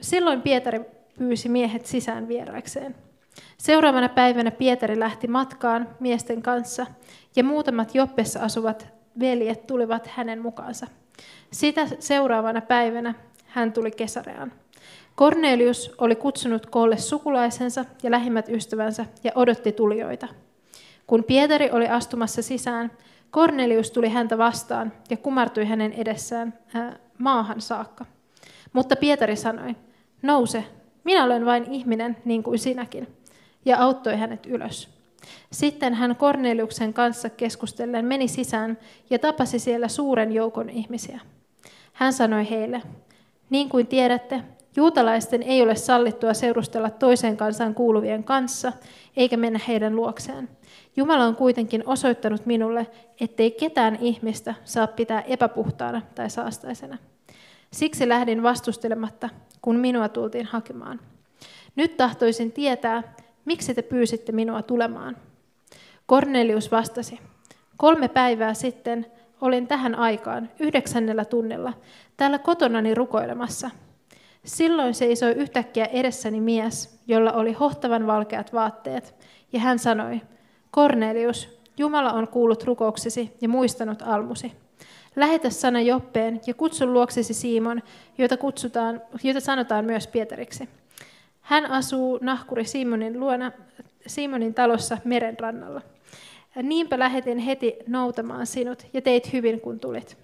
Silloin 0.00 0.42
Pietari 0.42 0.80
pyysi 1.18 1.48
miehet 1.48 1.86
sisään 1.86 2.28
vieraikseen. 2.28 2.94
Seuraavana 3.58 4.08
päivänä 4.08 4.50
Pietari 4.50 4.98
lähti 4.98 5.28
matkaan 5.28 5.88
miesten 6.00 6.42
kanssa, 6.42 6.86
ja 7.36 7.44
muutamat 7.44 7.94
Joppessa 7.94 8.40
asuvat 8.40 8.86
veljet 9.20 9.66
tulivat 9.66 10.06
hänen 10.06 10.42
mukaansa. 10.42 10.86
Sitä 11.50 11.86
seuraavana 11.98 12.60
päivänä 12.60 13.14
hän 13.46 13.72
tuli 13.72 13.90
Kesareaan. 13.90 14.52
Kornelius 15.14 15.94
oli 15.98 16.16
kutsunut 16.16 16.66
koolle 16.66 16.96
sukulaisensa 16.96 17.84
ja 18.02 18.10
lähimmät 18.10 18.48
ystävänsä 18.48 19.06
ja 19.24 19.32
odotti 19.34 19.72
tulijoita. 19.72 20.28
Kun 21.06 21.24
Pietari 21.24 21.70
oli 21.70 21.88
astumassa 21.88 22.42
sisään, 22.42 22.90
Kornelius 23.32 23.90
tuli 23.90 24.08
häntä 24.08 24.38
vastaan 24.38 24.92
ja 25.10 25.16
kumartui 25.16 25.64
hänen 25.64 25.92
edessään 25.92 26.54
äh, 26.76 26.94
maahan 27.18 27.60
saakka. 27.60 28.04
Mutta 28.72 28.96
Pietari 28.96 29.36
sanoi, 29.36 29.76
nouse, 30.22 30.64
minä 31.04 31.24
olen 31.24 31.46
vain 31.46 31.64
ihminen 31.70 32.16
niin 32.24 32.42
kuin 32.42 32.58
sinäkin, 32.58 33.08
ja 33.64 33.78
auttoi 33.78 34.16
hänet 34.16 34.46
ylös. 34.46 34.88
Sitten 35.52 35.94
hän 35.94 36.16
Korneliuksen 36.16 36.92
kanssa 36.92 37.30
keskustellen 37.30 38.04
meni 38.04 38.28
sisään 38.28 38.78
ja 39.10 39.18
tapasi 39.18 39.58
siellä 39.58 39.88
suuren 39.88 40.32
joukon 40.32 40.70
ihmisiä. 40.70 41.20
Hän 41.92 42.12
sanoi 42.12 42.50
heille, 42.50 42.82
niin 43.50 43.68
kuin 43.68 43.86
tiedätte, 43.86 44.42
juutalaisten 44.76 45.42
ei 45.42 45.62
ole 45.62 45.74
sallittua 45.74 46.34
seurustella 46.34 46.90
toiseen 46.90 47.36
kansaan 47.36 47.74
kuuluvien 47.74 48.24
kanssa, 48.24 48.72
eikä 49.16 49.36
mennä 49.36 49.60
heidän 49.68 49.96
luokseen. 49.96 50.48
Jumala 50.96 51.24
on 51.24 51.36
kuitenkin 51.36 51.82
osoittanut 51.86 52.46
minulle, 52.46 52.86
ettei 53.20 53.50
ketään 53.50 53.98
ihmistä 54.00 54.54
saa 54.64 54.86
pitää 54.86 55.20
epäpuhtaana 55.20 56.02
tai 56.14 56.30
saastaisena. 56.30 56.98
Siksi 57.70 58.08
lähdin 58.08 58.42
vastustelematta, 58.42 59.28
kun 59.62 59.76
minua 59.76 60.08
tultiin 60.08 60.46
hakemaan. 60.46 61.00
Nyt 61.76 61.96
tahtoisin 61.96 62.52
tietää, 62.52 63.14
miksi 63.44 63.74
te 63.74 63.82
pyysitte 63.82 64.32
minua 64.32 64.62
tulemaan. 64.62 65.16
Kornelius 66.06 66.70
vastasi, 66.70 67.20
kolme 67.76 68.08
päivää 68.08 68.54
sitten 68.54 69.06
olin 69.40 69.66
tähän 69.66 69.94
aikaan, 69.94 70.50
yhdeksännellä 70.60 71.24
tunnilla, 71.24 71.72
täällä 72.16 72.38
kotonani 72.38 72.94
rukoilemassa. 72.94 73.70
Silloin 74.44 74.94
seisoi 74.94 75.32
yhtäkkiä 75.32 75.84
edessäni 75.84 76.40
mies, 76.40 76.98
jolla 77.06 77.32
oli 77.32 77.52
hohtavan 77.52 78.06
valkeat 78.06 78.52
vaatteet, 78.52 79.14
ja 79.52 79.60
hän 79.60 79.78
sanoi, 79.78 80.20
Kornelius, 80.72 81.58
Jumala 81.78 82.12
on 82.12 82.28
kuullut 82.28 82.64
rukouksesi 82.64 83.32
ja 83.40 83.48
muistanut 83.48 84.02
almusi. 84.02 84.52
Lähetä 85.16 85.50
sana 85.50 85.80
Joppeen 85.80 86.40
ja 86.46 86.54
kutsu 86.54 86.86
luoksesi 86.86 87.34
Simon, 87.34 87.82
jota, 88.18 88.36
kutsutaan, 88.36 89.02
jota 89.22 89.40
sanotaan 89.40 89.84
myös 89.84 90.06
Pietariksi. 90.06 90.68
Hän 91.40 91.66
asuu 91.66 92.18
nahkuri 92.22 92.64
Simonin 92.64 93.20
luona, 93.20 93.52
Simonin 94.06 94.54
talossa 94.54 94.98
meren 95.04 95.40
rannalla. 95.40 95.82
Niinpä 96.62 96.98
lähetin 96.98 97.38
heti 97.38 97.76
noutamaan 97.86 98.46
sinut 98.46 98.86
ja 98.92 99.02
teit 99.02 99.32
hyvin, 99.32 99.60
kun 99.60 99.80
tulit. 99.80 100.16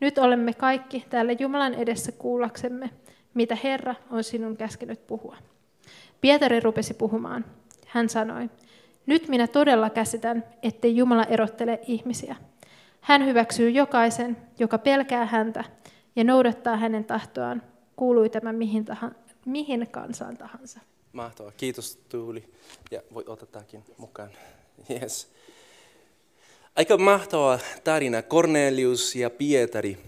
Nyt 0.00 0.18
olemme 0.18 0.52
kaikki 0.52 1.04
täällä 1.10 1.32
Jumalan 1.38 1.74
edessä 1.74 2.12
kuullaksemme, 2.12 2.90
mitä 3.34 3.56
Herra 3.64 3.94
on 4.10 4.24
sinun 4.24 4.56
käskenyt 4.56 5.06
puhua. 5.06 5.36
Pietari 6.20 6.60
rupesi 6.60 6.94
puhumaan. 6.94 7.44
Hän 7.86 8.08
sanoi, 8.08 8.50
nyt 9.06 9.28
minä 9.28 9.46
todella 9.46 9.90
käsitän, 9.90 10.44
ettei 10.62 10.96
Jumala 10.96 11.24
erottele 11.24 11.80
ihmisiä. 11.86 12.36
Hän 13.00 13.26
hyväksyy 13.26 13.70
jokaisen, 13.70 14.36
joka 14.58 14.78
pelkää 14.78 15.26
häntä 15.26 15.64
ja 16.16 16.24
noudattaa 16.24 16.76
hänen 16.76 17.04
tahtoaan, 17.04 17.62
kuului 17.96 18.30
tämä 18.30 18.52
mihin, 18.52 18.84
tahan, 18.84 19.16
mihin 19.46 19.88
kansaan 19.90 20.36
tahansa. 20.36 20.80
Mahtavaa. 21.12 21.52
Kiitos 21.56 21.96
Tuuli. 22.08 22.44
Ja 22.90 23.02
voit 23.14 23.28
otetakin 23.28 23.84
mukaan. 23.98 24.30
Yes. 24.90 25.28
Aika 26.76 26.98
mahtava 26.98 27.58
tarina. 27.84 28.22
Cornelius 28.22 29.16
ja 29.16 29.30
Pietari. 29.30 29.98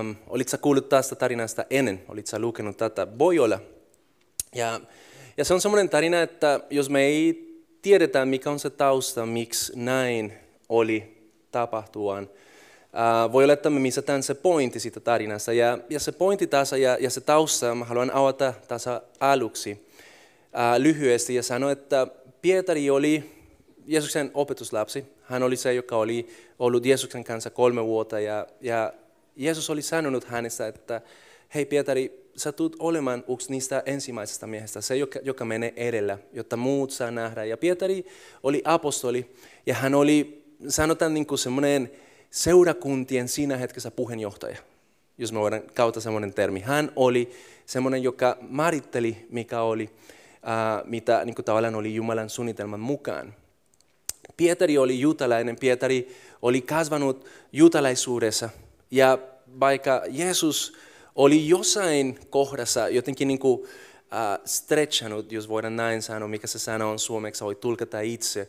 Um, 0.00 0.16
olitko 0.26 0.56
kuullut 0.58 0.88
tästä 0.88 1.14
tarinasta 1.14 1.64
ennen? 1.70 2.02
Olitko 2.08 2.38
lukenut 2.38 2.76
tätä? 2.76 3.18
Voi 3.18 3.38
olla. 3.38 3.60
Ja, 4.54 4.80
ja 5.36 5.44
se 5.44 5.54
on 5.54 5.60
semmoinen 5.60 5.88
tarina, 5.88 6.22
että 6.22 6.60
jos 6.70 6.90
me 6.90 7.02
ei 7.02 7.53
tiedetä, 7.84 8.24
mikä 8.24 8.50
on 8.50 8.58
se 8.58 8.70
tausta, 8.70 9.26
miksi 9.26 9.72
näin 9.76 10.32
oli 10.68 11.28
tapahtuaan, 11.50 12.28
Uh, 12.94 13.32
voi 13.32 13.44
olla, 13.44 13.52
että 13.52 13.70
me 13.70 13.80
misataan 13.80 14.22
se 14.22 14.34
pointti 14.34 14.80
siitä 14.80 15.00
tarinasta. 15.00 15.52
Ja, 15.52 15.78
ja 15.90 16.00
se 16.00 16.12
pointti 16.12 16.46
tässä 16.46 16.76
ja, 16.76 16.96
ja 17.00 17.10
se 17.10 17.20
tausta, 17.20 17.74
mä 17.74 17.84
haluan 17.84 18.10
avata 18.10 18.52
tässä 18.68 19.02
aluksi 19.20 19.72
uh, 19.72 20.82
lyhyesti 20.82 21.34
ja 21.34 21.42
sanoa, 21.42 21.72
että 21.72 22.06
Pietari 22.42 22.90
oli 22.90 23.30
Jeesuksen 23.86 24.30
opetuslapsi. 24.34 25.04
Hän 25.22 25.42
oli 25.42 25.56
se, 25.56 25.74
joka 25.74 25.96
oli 25.96 26.28
ollut 26.58 26.86
Jeesuksen 26.86 27.24
kanssa 27.24 27.50
kolme 27.50 27.84
vuotta 27.84 28.20
ja, 28.20 28.46
ja 28.60 28.92
Jeesus 29.36 29.70
oli 29.70 29.82
sanonut 29.82 30.24
hänestä, 30.24 30.66
että 30.68 31.00
hei 31.54 31.66
Pietari, 31.66 32.30
sä 32.36 32.52
tulet 32.52 32.72
olemaan 32.78 33.24
yksi 33.28 33.50
niistä 33.50 33.82
ensimmäisestä 33.86 34.46
miehistä, 34.46 34.80
se 34.80 34.96
joka, 34.96 35.18
joka 35.22 35.44
menee 35.44 35.72
edellä, 35.76 36.18
jotta 36.32 36.56
muut 36.56 36.90
saa 36.90 37.10
nähdä. 37.10 37.44
Ja 37.44 37.56
Pietari 37.56 38.06
oli 38.42 38.62
apostoli 38.64 39.30
ja 39.66 39.74
hän 39.74 39.94
oli, 39.94 40.44
sanotaan 40.68 41.14
niin 41.14 41.26
kuin 41.26 41.38
semmoinen 41.38 41.90
seurakuntien 42.30 43.28
siinä 43.28 43.56
hetkessä 43.56 43.90
puheenjohtaja, 43.90 44.56
jos 45.18 45.32
me 45.32 45.40
voidaan 45.40 45.62
kautta 45.74 46.00
semmoinen 46.00 46.34
termi. 46.34 46.60
Hän 46.60 46.92
oli 46.96 47.30
semmoinen, 47.66 48.02
joka 48.02 48.36
määritteli, 48.40 49.26
mikä 49.30 49.60
oli, 49.60 49.90
äh, 50.34 50.84
mitä 50.84 51.24
niin 51.24 51.34
kuin 51.34 51.44
tavallaan 51.44 51.74
oli 51.74 51.94
Jumalan 51.94 52.30
suunnitelman 52.30 52.80
mukaan. 52.80 53.34
Pietari 54.36 54.78
oli 54.78 55.00
juutalainen, 55.00 55.56
Pietari 55.56 56.16
oli 56.42 56.62
kasvanut 56.62 57.26
juutalaisuudessa 57.52 58.50
ja 58.90 59.18
vaikka 59.60 60.02
Jeesus 60.08 60.76
oli 61.14 61.48
jossain 61.48 62.18
kohdassa 62.30 62.88
jotenkin 62.88 63.28
niin 63.28 63.38
kuin, 63.38 63.60
uh, 63.60 63.68
stretchanut, 64.44 65.32
jos 65.32 65.48
voidaan 65.48 65.76
näin 65.76 66.02
sanoa, 66.02 66.28
mikä 66.28 66.46
se 66.46 66.58
sana 66.58 66.86
on 66.86 66.98
suomeksi, 66.98 67.44
voi 67.44 67.54
tulkata 67.54 68.00
itse. 68.00 68.48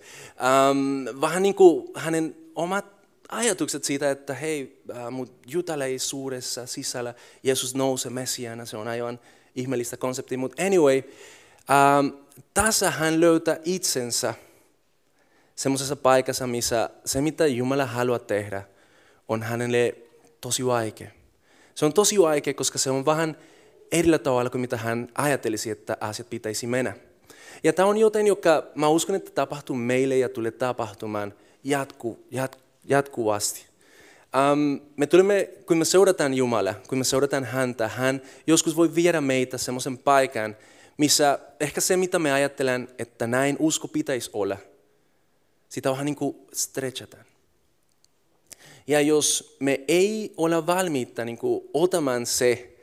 Um, 0.72 1.22
vähän 1.22 1.44
niin 1.44 1.56
kuin 1.56 1.88
hänen 1.96 2.36
omat 2.56 2.86
ajatukset 3.30 3.84
siitä, 3.84 4.12
että 4.12 4.34
hei, 4.34 4.82
uh, 4.90 5.12
mut 5.12 5.32
jutalaisuudessa 5.48 6.66
sisällä 6.66 7.14
Jeesus 7.44 7.76
nousee 7.76 8.12
Messiaana, 8.12 8.66
se 8.66 8.78
on 8.78 8.88
aivan 8.88 9.20
ihmeellistä 9.56 9.98
konseptia, 9.98 10.38
mutta 10.38 10.64
anyway, 10.64 11.04
um, 12.00 12.14
tässä 12.54 12.92
hän 12.92 13.22
löytää 13.22 13.58
itsensä 13.66 14.34
semmoisessa 15.56 15.96
paikassa, 15.96 16.48
missä 16.48 16.90
se 17.06 17.22
mitä 17.22 17.48
Jumala 17.48 17.86
haluaa 17.86 18.20
tehdä, 18.20 18.64
on 19.28 19.44
hänelle 19.44 19.96
tosi 20.42 20.66
vaikea. 20.66 21.12
Se 21.76 21.86
on 21.86 21.94
tosi 21.94 22.22
vaikea, 22.22 22.54
koska 22.54 22.78
se 22.78 22.90
on 22.90 23.06
vähän 23.06 23.38
erillä 23.92 24.18
tavalla 24.18 24.50
kuin 24.50 24.62
mitä 24.62 24.78
hän 24.78 25.08
ajattelisi, 25.16 25.70
että 25.70 25.98
asiat 26.00 26.30
pitäisi 26.30 26.68
mennä. 26.68 26.94
Ja 27.64 27.74
tämä 27.74 27.90
on 27.90 27.98
jotain, 27.98 28.28
joka 28.28 28.64
mä 28.76 28.88
uskon, 28.88 29.16
että 29.16 29.32
tapahtuu 29.32 29.76
meille 29.76 30.18
ja 30.18 30.30
tulee 30.30 30.52
tapahtumaan 30.52 31.34
jatku, 31.64 32.20
jat, 32.32 32.60
jatkuvasti. 32.86 33.66
Um, 34.52 34.82
me 34.98 35.08
tulemme, 35.08 35.50
kun 35.66 35.78
me 35.78 35.86
seurataan 35.86 36.34
Jumala, 36.34 36.74
kun 36.88 36.98
me 36.98 37.04
seurataan 37.04 37.44
häntä, 37.44 37.88
hän 37.88 38.22
joskus 38.48 38.76
voi 38.76 38.96
viedä 38.96 39.22
meitä 39.22 39.58
semmoisen 39.58 39.98
paikan, 39.98 40.58
missä 40.98 41.40
ehkä 41.60 41.82
se, 41.82 41.98
mitä 41.98 42.20
me 42.20 42.34
ajattelen, 42.34 42.88
että 43.00 43.28
näin 43.28 43.56
usko 43.60 43.88
pitäisi 43.88 44.30
olla, 44.34 44.58
sitä 45.70 45.92
vähän 45.92 46.06
niin 46.06 46.16
kuin 46.16 46.36
stretchataan. 46.54 47.26
Ja 48.88 49.02
jos 49.02 49.56
me 49.60 49.80
ei 49.88 50.34
ole 50.38 50.68
valmiita 50.68 51.26
niin 51.26 51.38
kuin 51.38 51.70
otamaan 51.74 52.26
se, 52.26 52.76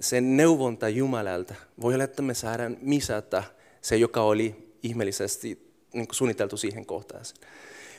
sen 0.00 0.36
neuvonta 0.36 0.88
Jumalalta, 0.88 1.54
voi 1.80 1.94
olla, 1.94 2.04
että 2.04 2.22
me 2.22 2.34
saadaan 2.34 2.76
misata 2.80 3.44
se, 3.82 3.96
joka 3.96 4.22
oli 4.22 4.74
ihmeellisesti 4.82 5.72
niin 5.92 6.06
kuin 6.06 6.16
suunniteltu 6.16 6.56
siihen 6.56 6.86
kohtaan. 6.86 7.24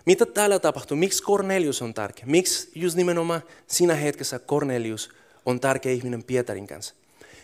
Mitä 0.06 0.25
täällä 0.25 0.60
tapahtuu? 0.60 0.98
Miksi 0.98 1.24
Cornelius 1.24 1.82
on 1.82 1.94
tärkeä? 1.94 2.25
Miksi 2.25 2.70
just 2.75 2.96
nimenomaan 2.96 3.44
siinä 3.68 3.96
hetkessä 3.96 4.39
Cornelius 4.39 5.10
on 5.46 5.60
tärkeä 5.60 5.91
ihminen 5.91 6.24
Pietarin 6.24 6.68
kanssa? 6.68 6.94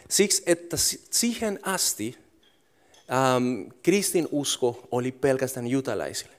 Siksi, 0.10 0.44
että 0.46 0.78
siihen 1.12 1.60
asti 1.62 2.18
ähm, 3.12 3.70
kristin 3.84 4.28
usko 4.32 4.88
oli 4.92 5.12
pelkästään 5.12 5.68
jutalaisille. 5.68 6.36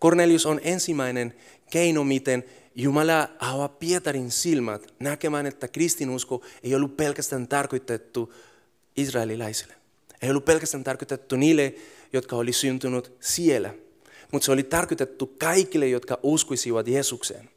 Cornelius 0.00 0.46
on 0.46 0.60
ensimmäinen 0.62 1.34
keino, 1.70 2.04
miten 2.04 2.44
Jumala 2.82 3.28
avaa 3.38 3.68
Pietarin 3.68 4.30
silmät 4.30 4.94
näkemään, 4.98 5.46
että 5.46 5.68
kristinusko 5.68 6.42
ei 6.62 6.74
ollut 6.74 6.96
pelkästään 6.96 7.48
tarkoitettu 7.48 8.34
israelilaisille. 8.96 9.74
Ei 10.22 10.30
ollut 10.30 10.44
pelkästään 10.44 10.84
tarkoitettu 10.84 11.36
niille, 11.36 11.74
jotka 12.12 12.36
oli 12.36 12.52
syntynyt 12.52 13.12
siellä, 13.20 13.74
mutta 14.32 14.46
se 14.46 14.52
oli 14.52 14.62
tarkoitettu 14.62 15.26
kaikille, 15.26 15.88
jotka 15.88 16.18
uskoisivat 16.22 16.88
Jeesukseen. 16.88 17.50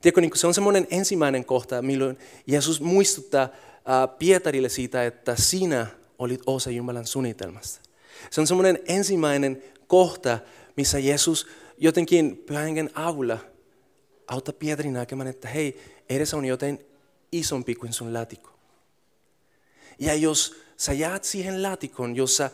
Tiedätkö, 0.00 0.20
niin 0.20 0.30
se 0.34 0.46
on 0.46 0.54
semmoinen 0.54 0.86
ensimmäinen 0.90 1.44
kohta, 1.44 1.82
milloin 1.82 2.18
Jeesus 2.46 2.80
muistuttaa 2.80 3.48
Pietarille 4.18 4.68
siitä, 4.68 5.06
että 5.06 5.36
sinä 5.36 5.86
olit 6.18 6.40
osa 6.46 6.70
Jumalan 6.70 7.06
suunnitelmasta. 7.06 7.80
Se 8.30 8.40
on 8.40 8.46
semmoinen 8.46 8.78
ensimmäinen 8.88 9.62
kohta, 9.86 10.38
missä 10.76 10.98
Jeesus 10.98 11.46
jotenkin 11.78 12.36
pyhän 12.36 12.90
avulla 12.94 13.38
auttaa 14.26 14.54
Pietarin 14.58 14.92
näkemään, 14.92 15.28
että 15.28 15.48
hei, 15.48 15.80
edessä 16.08 16.36
on 16.36 16.44
jotain 16.44 16.86
isompi 17.32 17.74
kuin 17.74 17.92
sun 17.92 18.14
laatikko. 18.14 18.50
Ja 19.98 20.14
jos 20.14 20.56
sä 20.76 20.92
jäät 20.92 21.24
siihen 21.24 21.62
laatikon, 21.62 22.16
jossa 22.16 22.50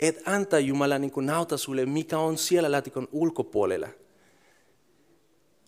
et 0.00 0.22
anta 0.28 0.58
Jumala 0.58 0.98
niin 0.98 1.10
kuin 1.10 1.26
nauta 1.26 1.56
sulle, 1.56 1.86
mikä 1.86 2.18
on 2.18 2.38
siellä 2.38 2.72
laatikon 2.72 3.08
ulkopuolella, 3.12 3.88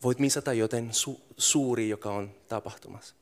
voit 0.02 0.18
misata 0.18 0.52
joten 0.52 0.90
su- 0.90 1.20
suuri, 1.36 1.88
joka 1.88 2.10
on 2.10 2.30
tapahtumassa. 2.48 3.14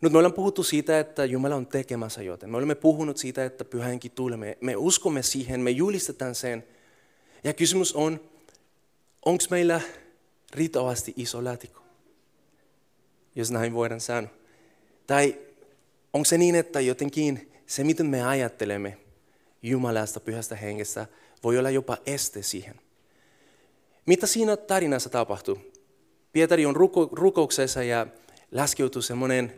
Nyt 0.00 0.12
me 0.12 0.18
ollaan 0.18 0.32
puhuttu 0.32 0.62
siitä, 0.62 1.00
että 1.00 1.24
Jumala 1.24 1.54
on 1.54 1.66
tekemässä 1.66 2.22
joten. 2.22 2.50
Me 2.50 2.56
olemme 2.56 2.74
puhunut 2.74 3.16
siitä, 3.16 3.44
että 3.44 3.64
pyhänkin 3.64 4.10
tulee. 4.10 4.36
Me, 4.36 4.58
me 4.60 4.76
uskomme 4.76 5.22
siihen, 5.22 5.60
me 5.60 5.70
julistetaan 5.70 6.34
sen. 6.34 6.64
Ja 7.44 7.52
kysymys 7.52 7.92
on, 7.92 8.20
onko 9.24 9.44
meillä 9.50 9.80
riittävästi 10.52 11.14
iso 11.16 11.44
laatikko? 11.44 11.82
Jos 13.34 13.50
näin 13.50 13.74
voidaan 13.74 14.00
sanoa. 14.00 14.30
Tai 15.06 15.38
onko 16.12 16.24
se 16.24 16.38
niin, 16.38 16.54
että 16.54 16.80
jotenkin 16.80 17.52
se, 17.66 17.84
miten 17.84 18.06
me 18.06 18.26
ajattelemme 18.26 18.98
Jumalasta, 19.62 20.20
pyhästä 20.20 20.56
hengestä, 20.56 21.06
voi 21.44 21.58
olla 21.58 21.70
jopa 21.70 21.96
este 22.06 22.42
siihen. 22.42 22.80
Mitä 24.06 24.26
siinä 24.26 24.56
tarinassa 24.56 25.08
tapahtuu? 25.08 25.58
Pietari 26.32 26.66
on 26.66 26.76
ruko, 26.76 27.08
rukouksessa 27.12 27.82
ja 27.82 28.06
laskeutuu 28.52 29.02
semmoinen 29.02 29.54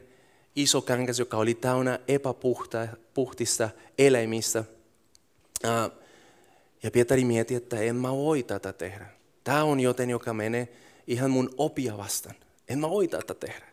iso 0.56 0.82
kangas, 0.82 1.18
joka 1.18 1.36
oli 1.36 1.54
täynnä 1.54 2.00
epäpuhtista 2.08 3.68
eläimistä. 3.98 4.64
Ja 6.82 6.90
Pietari 6.90 7.24
mietti, 7.24 7.54
että 7.54 7.80
en 7.80 7.96
mä 7.96 8.12
voi 8.12 8.42
tätä 8.42 8.72
tehdä. 8.72 9.06
Tämä 9.44 9.64
on 9.64 9.80
joten, 9.80 10.10
joka 10.10 10.34
menee 10.34 10.68
ihan 11.06 11.30
mun 11.30 11.54
opia 11.56 11.96
vastaan. 11.98 12.34
En 12.68 12.78
mä 12.78 12.90
voi 12.90 13.08
tätä 13.08 13.34
tehdä. 13.34 13.66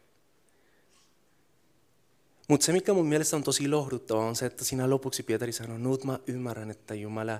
Mutta 2.47 2.65
se, 2.65 2.71
mikä 2.71 2.93
mun 2.93 3.07
mielestä 3.07 3.35
on 3.35 3.43
tosi 3.43 3.67
lohduttavaa, 3.67 4.25
on 4.25 4.35
se, 4.35 4.45
että 4.45 4.65
siinä 4.65 4.89
lopuksi 4.89 5.23
Pietari 5.23 5.51
sanoi, 5.51 5.79
nyt 5.79 6.03
mä 6.03 6.19
ymmärrän, 6.27 6.71
että 6.71 6.93
Jumala 6.93 7.39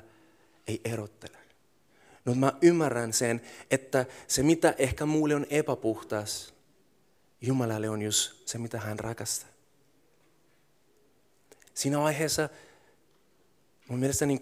ei 0.68 0.82
erottele. 0.86 1.38
Nyt 2.26 2.38
mä 2.38 2.54
ymmärrän 2.62 3.14
sen, 3.14 3.42
että 3.72 4.06
se 4.28 4.44
mitä 4.44 4.76
ehkä 4.78 5.06
mulle 5.06 5.36
on 5.36 5.46
epäpuhtaas, 5.50 6.54
Jumalalle 7.42 7.90
on 7.90 8.02
just 8.02 8.48
se, 8.48 8.58
mitä 8.58 8.80
hän 8.80 9.00
rakastaa. 9.00 9.50
Siinä 11.74 12.00
vaiheessa 12.00 12.50
mun 13.88 14.00
mielestä 14.00 14.26
niin 14.26 14.40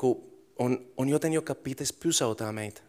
on, 0.59 0.85
on 0.97 1.09
joten, 1.09 1.33
joka 1.33 1.55
pitäisi 1.55 1.93
pysäyttää 1.93 2.51
meitä. 2.51 2.81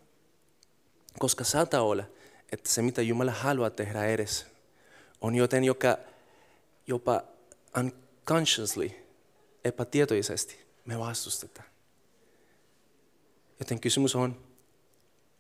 Koska 1.18 1.44
saattaa 1.44 1.82
olla, 1.82 2.04
että 2.52 2.70
se 2.70 2.82
mitä 2.82 3.02
Jumala 3.02 3.32
haluaa 3.32 3.70
tehdä 3.70 4.04
edessä, 4.04 4.46
on 5.20 5.34
joten, 5.34 5.64
joka 5.64 5.98
jopa 6.86 7.22
unconsciously, 7.78 8.90
epätietoisesti 9.64 10.60
me 10.84 10.98
vastustetaan. 10.98 11.68
Joten 13.60 13.80
kysymys 13.80 14.16
on, 14.16 14.40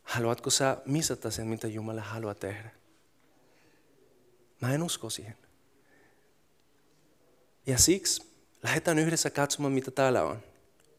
haluatko 0.02 0.50
sä 0.50 0.76
misata 0.86 1.30
sen, 1.30 1.46
mitä 1.46 1.68
Jumala 1.68 2.00
haluaa 2.00 2.34
tehdä? 2.34 2.70
Mä 4.60 4.74
en 4.74 4.82
usko 4.82 5.10
siihen. 5.10 5.36
Ja 7.66 7.78
siksi 7.78 8.22
lähdetään 8.62 8.98
yhdessä 8.98 9.30
katsomaan, 9.30 9.72
mitä 9.72 9.90
täällä 9.90 10.22
on. 10.22 10.42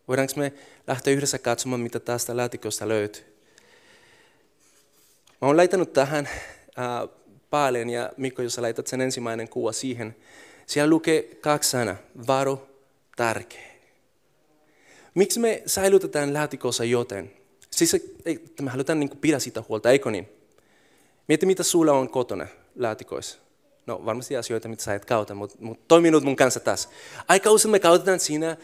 Voidaanko 0.08 0.34
me 0.36 0.54
lähteä 0.88 1.14
yhdessä 1.14 1.40
katsomaan, 1.40 1.82
mitä 1.82 2.00
tästä 2.00 2.38
laatikosta 2.38 2.88
löytyy? 2.88 3.31
Mä 5.42 5.48
oon 5.48 5.58
laittanut 5.58 5.94
tähän 5.94 6.30
äh, 6.80 7.10
paljon 7.50 7.90
ja 7.90 8.12
Mikko, 8.18 8.42
jos 8.42 8.54
sä 8.54 8.62
laitat 8.62 8.88
sen 8.88 9.02
ensimmäinen 9.02 9.50
kuva 9.50 9.72
siihen, 9.72 10.16
siellä 10.66 10.90
lukee 10.90 11.22
kaksi 11.22 11.70
sanaa, 11.70 11.96
varo, 12.28 12.68
tärkeä. 13.16 13.72
Miksi 15.16 15.40
me 15.40 15.64
säilytetään 15.66 16.34
laatikossa 16.34 16.84
joten? 16.84 17.32
Siis 17.72 17.94
että 18.26 18.64
me 18.64 18.70
halutaan 18.72 19.00
niin 19.00 19.18
pidä 19.18 19.40
sitä 19.40 19.64
huolta, 19.70 19.90
eikö 19.90 20.12
niin? 20.12 20.30
Mieti, 21.28 21.46
mitä 21.46 21.64
sulla 21.64 21.92
on 21.92 22.10
kotona 22.10 22.48
laatikoissa. 22.80 23.40
No 23.86 24.06
varmasti 24.06 24.38
asioita, 24.38 24.68
mitä 24.68 24.84
sä 24.84 24.96
et 24.96 25.06
kauta, 25.06 25.36
mutta 25.36 25.58
mut 25.60 25.88
toimi 25.88 26.12
nyt 26.12 26.24
mun 26.24 26.36
kanssa 26.36 26.60
tässä. 26.60 26.90
Aika 27.28 27.52
usein 27.52 27.72
me 27.72 27.80
kautetaan 27.80 28.20
siinä 28.20 28.50
äh, 28.50 28.58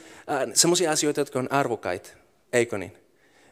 sellaisia 0.54 0.92
asioita, 0.92 1.22
jotka 1.22 1.40
on 1.40 1.52
arvokaita, 1.52 2.10
eikö 2.54 2.78
niin? 2.78 3.07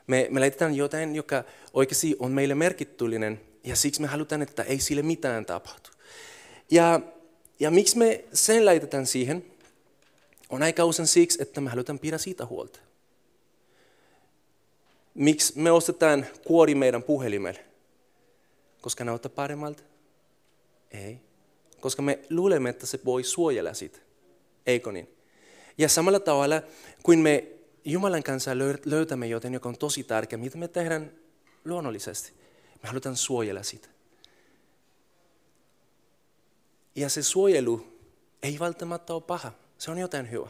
Me, 0.07 0.27
me 0.29 0.39
laitetaan 0.39 0.75
jotain, 0.75 1.15
joka 1.15 1.43
oikeasti 1.73 2.15
on 2.19 2.31
meille 2.31 2.55
merkityllinen, 2.55 3.41
ja 3.63 3.75
siksi 3.75 4.01
me 4.01 4.07
halutaan, 4.07 4.41
että 4.41 4.63
ei 4.63 4.79
sille 4.79 5.01
mitään 5.01 5.45
tapahtu. 5.45 5.89
Ja, 6.71 7.01
ja 7.59 7.71
miksi 7.71 7.97
me 7.97 8.23
sen 8.33 8.65
laitetaan 8.65 9.05
siihen, 9.05 9.45
on 10.49 10.63
aika 10.63 10.85
usein 10.85 11.07
siksi, 11.07 11.41
että 11.41 11.61
me 11.61 11.69
halutaan 11.69 11.99
pidä 11.99 12.17
siitä 12.17 12.45
huolta. 12.45 12.79
Miksi 15.13 15.53
me 15.59 15.71
ostetaan 15.71 16.25
kuori 16.47 16.75
meidän 16.75 17.03
puhelimelle? 17.03 17.65
Koska 18.81 19.03
näyttää 19.03 19.29
paremmalta? 19.29 19.83
Ei 20.91 21.19
koska 21.85 22.01
me 22.01 22.19
luulemme, 22.29 22.69
että 22.69 22.85
se 22.85 22.99
voi 23.05 23.23
suojella 23.23 23.73
sitä. 23.73 23.99
Eikö 24.65 24.91
niin? 24.91 25.09
Ja 25.77 25.89
samalla 25.89 26.19
tavalla, 26.19 26.61
kuin 27.03 27.19
me 27.19 27.47
Jumalan 27.85 28.23
kanssa 28.23 28.51
löytämme 28.85 29.27
joten, 29.27 29.53
joka 29.53 29.69
on 29.69 29.77
tosi 29.77 30.03
tärkeä, 30.03 30.39
mitä 30.39 30.57
me 30.57 30.67
tehdään 30.67 31.11
luonnollisesti. 31.65 32.33
Me 32.83 32.89
halutaan 32.89 33.15
suojella 33.15 33.63
sitä. 33.63 33.87
Ja 36.95 37.09
se 37.09 37.23
suojelu 37.23 37.99
ei 38.43 38.59
välttämättä 38.59 39.13
ole 39.13 39.21
paha. 39.21 39.51
Se 39.77 39.91
on 39.91 39.97
jotain 39.97 40.31
hyvä. 40.31 40.49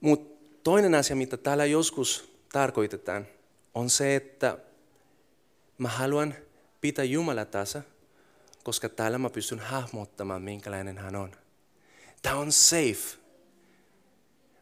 Mutta 0.00 0.44
toinen 0.62 0.94
asia, 0.94 1.16
mitä 1.16 1.36
täällä 1.36 1.64
joskus 1.64 2.32
tarkoitetaan, 2.52 3.26
on 3.74 3.90
se, 3.90 4.16
että 4.16 4.58
mä 5.78 5.88
haluan 5.88 6.34
pitää 6.80 7.04
Jumala 7.04 7.44
tässä 7.44 7.82
koska 8.62 8.88
täällä 8.88 9.18
mä 9.18 9.30
pystyn 9.30 9.58
hahmottamaan, 9.58 10.42
minkälainen 10.42 10.98
hän 10.98 11.16
on. 11.16 11.32
Tämä 12.22 12.36
on 12.36 12.52
safe. 12.52 13.18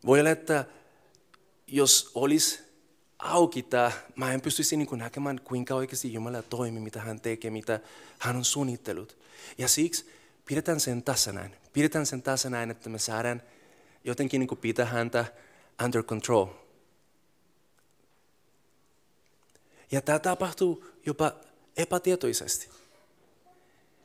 Voi 0.06 0.20
olla, 0.20 0.30
että 0.30 0.64
jos 1.70 2.10
olisi 2.14 2.62
auki 3.18 3.62
tämä, 3.62 3.92
mä 4.16 4.32
en 4.32 4.40
pystyisi 4.40 4.76
niin 4.76 4.88
näkemään, 4.98 5.40
kuinka 5.40 5.74
oikeasti 5.74 6.12
Jumala 6.12 6.42
toimii, 6.42 6.80
mitä 6.80 7.00
hän 7.00 7.20
tekee, 7.20 7.50
mitä 7.50 7.80
hän 8.18 8.36
on 8.36 8.44
suunnittelut. 8.44 9.18
Ja 9.58 9.68
siksi 9.68 10.10
pidetään 10.44 10.80
sen 10.80 11.02
tässä 11.02 11.32
näin. 11.32 11.56
Pidetään 11.72 12.06
sen 12.06 12.22
tässä 12.22 12.50
näin, 12.50 12.70
että 12.70 12.88
me 12.88 12.98
saadaan 12.98 13.42
jotenkin 14.04 14.38
niin 14.38 14.58
pitää 14.60 14.86
häntä 14.86 15.24
under 15.84 16.02
control. 16.02 16.46
Ja 19.92 20.00
tämä 20.00 20.18
tapahtuu 20.18 20.84
jopa 21.06 21.32
epätietoisesti. 21.76 22.68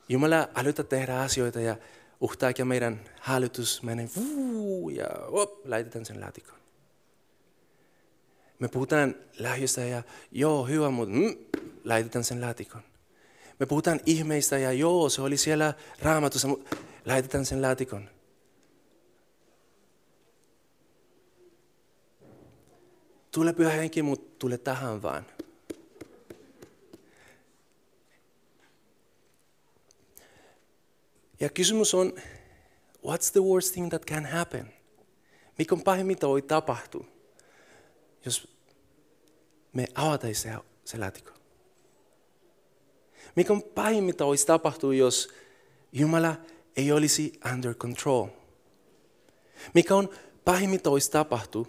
Jumala 0.08 0.48
älytä 0.54 0.84
tehdä 0.84 1.20
asioita 1.20 1.60
ja 1.60 1.76
uhtaakja 2.20 2.64
meidän 2.64 3.00
hälytys 3.20 3.82
menee 3.82 4.08
vuu, 4.16 4.90
ja 4.90 5.06
op, 5.28 5.66
laitetaan 5.66 6.04
sen 6.04 6.20
laatikon. 6.20 6.65
Me 8.58 8.68
puhutaan 8.68 9.14
lähdöstä 9.38 9.80
ja 9.80 10.02
joo, 10.32 10.64
hyvä, 10.64 10.90
mutta 10.90 11.14
mm, 11.14 11.36
laitetaan 11.84 12.24
sen 12.24 12.40
laatikon. 12.40 12.82
Me 13.60 13.66
puhutaan 13.66 14.00
ihmeistä 14.06 14.58
ja 14.58 14.72
joo, 14.72 15.08
se 15.08 15.22
oli 15.22 15.36
siellä 15.36 15.74
raamatussa, 16.02 16.48
mutta 16.48 16.76
laitetaan 17.04 17.46
sen 17.46 17.62
laatikon. 17.62 18.10
Tule 23.30 23.52
pyhä 23.52 23.70
henki, 23.70 24.02
mutta 24.02 24.38
tule 24.38 24.58
tähän 24.58 25.02
vaan. 25.02 25.26
Ja 31.40 31.48
kysymys 31.48 31.94
on, 31.94 32.12
what's 33.06 33.32
the 33.32 33.40
worst 33.40 33.72
thing 33.72 33.88
that 33.88 34.06
can 34.06 34.26
happen? 34.26 34.72
Mikä 35.58 35.74
on 35.74 35.82
pahin, 35.82 36.06
mitä 36.06 36.28
voi 36.28 36.42
tapahtua, 36.42 37.06
jos 38.26 38.48
me 39.72 39.86
avataan 39.94 40.34
se, 40.34 40.54
se 40.84 40.98
laatikko? 40.98 41.30
Mikä 43.36 43.52
on 43.52 43.62
pahin, 43.62 44.04
mitä 44.04 44.26
voisi 44.26 44.46
tapahtua, 44.46 44.94
jos 44.94 45.28
Jumala 45.92 46.36
ei 46.76 46.92
olisi 46.92 47.40
under 47.52 47.74
control? 47.74 48.26
Mikä 49.74 49.94
on 49.94 50.10
pahin, 50.44 50.70
mitä 50.70 50.90
voisi 50.90 51.10
tapahtua, 51.10 51.66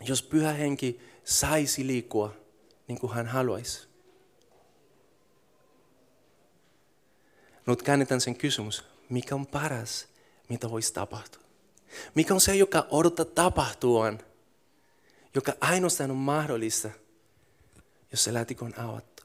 jos 0.00 0.22
pyhä 0.22 0.52
henki 0.52 1.00
saisi 1.24 1.86
liikkua 1.86 2.36
niin 2.88 2.98
kuin 2.98 3.12
hän 3.12 3.26
haluaisi? 3.26 3.88
Nyt 7.66 7.82
käännetään 7.82 8.20
sen 8.20 8.36
kysymys, 8.36 8.84
mikä 9.08 9.34
on 9.34 9.46
paras, 9.46 10.08
mitä 10.48 10.70
voisi 10.70 10.92
tapahtua? 10.92 11.42
Mikä 12.14 12.34
on 12.34 12.40
se, 12.40 12.54
joka 12.54 12.86
odottaa 12.90 13.24
tapahtuaan, 13.24 14.18
joka 15.38 15.52
ainoastaan 15.60 16.10
on 16.10 16.16
mahdollista, 16.16 16.90
jos 18.10 18.24
se 18.24 18.32
laatikko 18.32 18.64
on 18.64 18.78
avattu? 18.78 19.22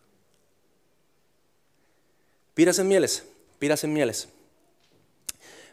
Pidä 2.56 2.74
sen 2.74 2.86
mielessä, 2.86 3.24
pidä 3.60 3.76
sen 3.76 3.90
mielessä. 3.90 4.28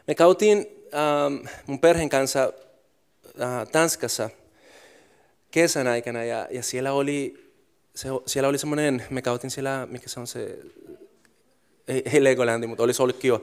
Me 0.07 0.15
kautiin 0.15 0.67
ähm, 0.93 1.47
mun 1.67 1.79
perheen 1.79 2.09
kanssa 2.09 2.53
äh, 3.41 3.67
Tanskassa 3.71 4.29
kesän 5.51 5.87
aikana 5.87 6.23
ja, 6.23 6.47
ja 6.51 6.63
siellä 6.63 6.93
oli, 6.93 7.51
se, 7.95 8.09
siellä 8.25 8.49
oli 8.49 8.57
semmoinen, 8.57 9.05
me 9.09 9.21
kautin 9.21 9.51
siellä, 9.51 9.87
mikä 9.91 10.09
se 10.09 10.19
on 10.19 10.27
se, 10.27 10.59
ei, 11.87 12.03
ei 12.13 12.23
Legolandi, 12.23 12.67
mutta 12.67 12.83
olisi 12.83 13.01
ollut 13.01 13.17
kiva. 13.17 13.39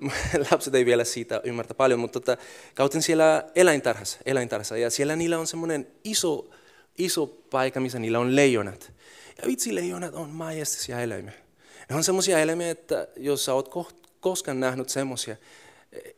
Lapset 0.50 0.74
ei 0.74 0.86
vielä 0.86 1.04
siitä 1.04 1.40
ymmärtä 1.44 1.74
paljon, 1.74 2.00
mutta 2.00 2.20
tota, 2.20 2.42
kautin 2.74 3.02
siellä 3.02 3.44
eläintarhassa, 3.54 4.18
eläintarhassa 4.26 4.76
ja 4.76 4.90
siellä 4.90 5.16
niillä 5.16 5.38
on 5.38 5.46
semmoinen 5.46 5.86
iso, 6.04 6.50
iso 6.98 7.26
paikka, 7.26 7.80
missä 7.80 7.98
niillä 7.98 8.18
on 8.18 8.36
leijonat. 8.36 8.92
Ja 9.42 9.48
vitsi, 9.48 9.74
leijonat 9.74 10.14
on 10.14 10.30
majestisia 10.30 11.00
eläimiä. 11.00 11.32
Ne 11.90 11.96
on 11.96 12.04
semmoisia 12.04 12.38
eläimiä, 12.38 12.70
että 12.70 13.08
jos 13.16 13.44
sä 13.44 13.54
oot 13.54 13.70
koskaan 14.20 14.60
nähnyt 14.60 14.88
semmoisia, 14.88 15.36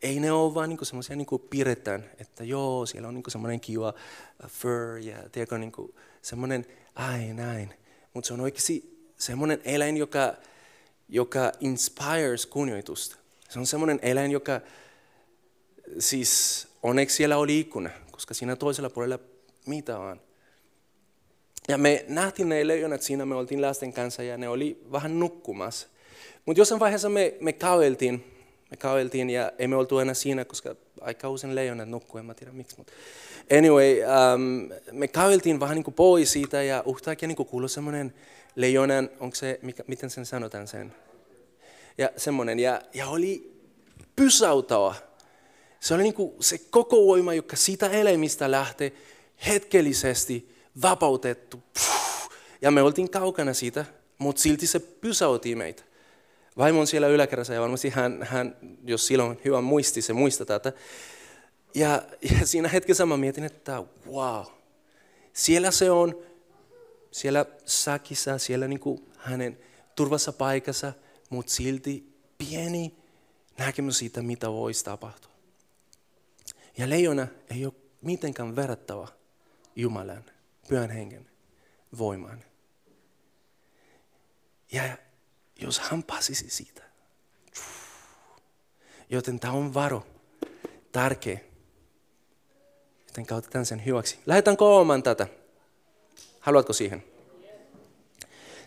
ei 0.02 0.20
ne 0.20 0.32
ole 0.32 0.54
vaan 0.54 0.68
niinku 0.68 0.84
semmoisia 0.84 1.16
niinku 1.16 1.38
piirretään, 1.38 2.10
että 2.18 2.44
joo, 2.44 2.86
siellä 2.86 3.08
on 3.08 3.14
niinku 3.14 3.30
semmoinen 3.30 3.60
kiva 3.60 3.94
fur 4.46 4.98
ja 5.00 5.16
tiedätkö, 5.32 5.58
niinku 5.58 5.94
semmoinen, 6.22 6.66
ai 6.94 7.32
näin. 7.32 7.74
Mutta 8.14 8.28
se 8.28 8.34
on 8.34 8.40
oikeasti 8.40 8.98
semmoinen 9.16 9.60
eläin, 9.64 9.96
joka, 9.96 10.34
joka 11.08 11.52
inspires 11.60 12.46
kunnioitusta. 12.46 13.17
Se 13.48 13.58
on 13.58 13.66
semmoinen 13.66 13.98
eläin, 14.02 14.30
joka 14.30 14.60
siis 15.98 16.68
onneksi 16.82 17.16
siellä 17.16 17.36
oli 17.36 17.60
ikkuna, 17.60 17.90
koska 18.10 18.34
siinä 18.34 18.56
toisella 18.56 18.90
puolella 18.90 19.18
mitä 19.66 19.98
on. 19.98 20.20
Ja 21.68 21.78
me 21.78 22.04
nähtiin 22.08 22.48
ne 22.48 22.66
leijonat 22.66 23.02
siinä, 23.02 23.26
me 23.26 23.34
oltiin 23.34 23.62
lasten 23.62 23.92
kanssa 23.92 24.22
ja 24.22 24.38
ne 24.38 24.48
oli 24.48 24.82
vähän 24.92 25.20
nukkumassa. 25.20 25.88
Mutta 26.46 26.60
jossain 26.60 26.80
vaiheessa 26.80 27.08
me, 27.08 27.34
me 27.40 27.52
käveltiin, 27.52 28.24
me 28.70 28.76
käveltiin 28.76 29.30
ja 29.30 29.52
emme 29.58 29.76
oltu 29.76 29.98
enää 29.98 30.14
siinä, 30.14 30.44
koska 30.44 30.76
aika 31.00 31.28
usein 31.28 31.54
leijonat 31.54 31.88
nukkuu, 31.88 32.18
en 32.18 32.26
mä 32.26 32.34
tiedä 32.34 32.52
miksi. 32.52 32.76
Mutta 32.78 32.92
anyway, 33.58 33.96
um, 34.34 34.70
me 34.92 35.08
käveltiin 35.08 35.60
vähän 35.60 35.74
niin 35.74 35.84
kuin 35.84 35.94
pois 35.94 36.32
siitä 36.32 36.62
ja 36.62 36.84
yhtäkkiä 36.94 37.26
niin 37.26 37.36
kuului 37.36 37.68
semmoinen 37.68 38.14
leijonan, 38.56 39.10
onko 39.20 39.34
se, 39.34 39.58
mikä, 39.62 39.84
miten 39.86 40.10
sen 40.10 40.26
sanotaan 40.26 40.68
sen? 40.68 40.94
Ja 41.98 42.10
semmoinen, 42.16 42.58
ja, 42.58 42.82
ja 42.94 43.08
oli 43.08 43.60
pysäytävä. 44.16 44.94
Se 45.80 45.94
oli 45.94 46.02
niin 46.02 46.14
kuin 46.14 46.32
se 46.40 46.58
koko 46.58 47.06
voima, 47.06 47.34
joka 47.34 47.56
sitä 47.56 47.88
elämistä 47.88 48.50
lähtee 48.50 48.92
hetkellisesti 49.46 50.56
vapautettu. 50.82 51.62
Ja 52.62 52.70
me 52.70 52.82
oltiin 52.82 53.10
kaukana 53.10 53.54
siitä, 53.54 53.84
mutta 54.18 54.42
silti 54.42 54.66
se 54.66 54.78
pysäytti 54.78 55.54
meitä. 55.54 55.82
Vaimo 56.58 56.80
on 56.80 56.86
siellä 56.86 57.08
yläkerrassa 57.08 57.54
ja 57.54 57.60
varmasti 57.60 57.90
hän, 57.90 58.22
hän 58.22 58.56
jos 58.84 59.06
silloin 59.06 59.40
hyvä 59.44 59.60
muisti, 59.60 60.02
se 60.02 60.12
muistaa 60.12 60.46
tätä. 60.46 60.72
Ja, 61.74 62.02
ja 62.30 62.46
siinä 62.46 62.68
hetkessä 62.68 63.06
mä 63.06 63.16
mietin, 63.16 63.44
että 63.44 63.82
wow, 64.10 64.44
siellä 65.32 65.70
se 65.70 65.90
on, 65.90 66.22
siellä 67.10 67.46
sakissa, 67.64 68.38
siellä 68.38 68.68
niin 68.68 68.80
kuin 68.80 69.04
hänen 69.16 69.58
turvassa 69.94 70.32
paikassa, 70.32 70.92
mutta 71.30 71.52
silti 71.52 72.20
pieni 72.38 72.96
näkemys 73.58 73.98
siitä, 73.98 74.22
mitä 74.22 74.50
voisi 74.52 74.84
tapahtua. 74.84 75.32
Ja 76.78 76.88
leijona 76.88 77.26
ei 77.50 77.66
ole 77.66 77.74
mitenkään 78.02 78.56
verrattava 78.56 79.08
Jumalan, 79.76 80.24
pyhän 80.68 80.90
hengen 80.90 81.30
voimaan. 81.98 82.44
Ja 84.72 84.98
jos 85.60 85.78
hän 85.78 86.02
pasisi 86.02 86.50
siitä. 86.50 86.82
Joten 89.10 89.40
tämä 89.40 89.52
on 89.52 89.74
varo, 89.74 90.06
tärkeä. 90.92 91.40
Joten 93.06 93.26
käytetään 93.26 93.66
sen 93.66 93.84
hyväksi. 93.84 94.18
Lähdetään 94.26 94.56
koomaan 94.56 95.02
tätä. 95.02 95.26
Haluatko 96.40 96.72
siihen? 96.72 97.04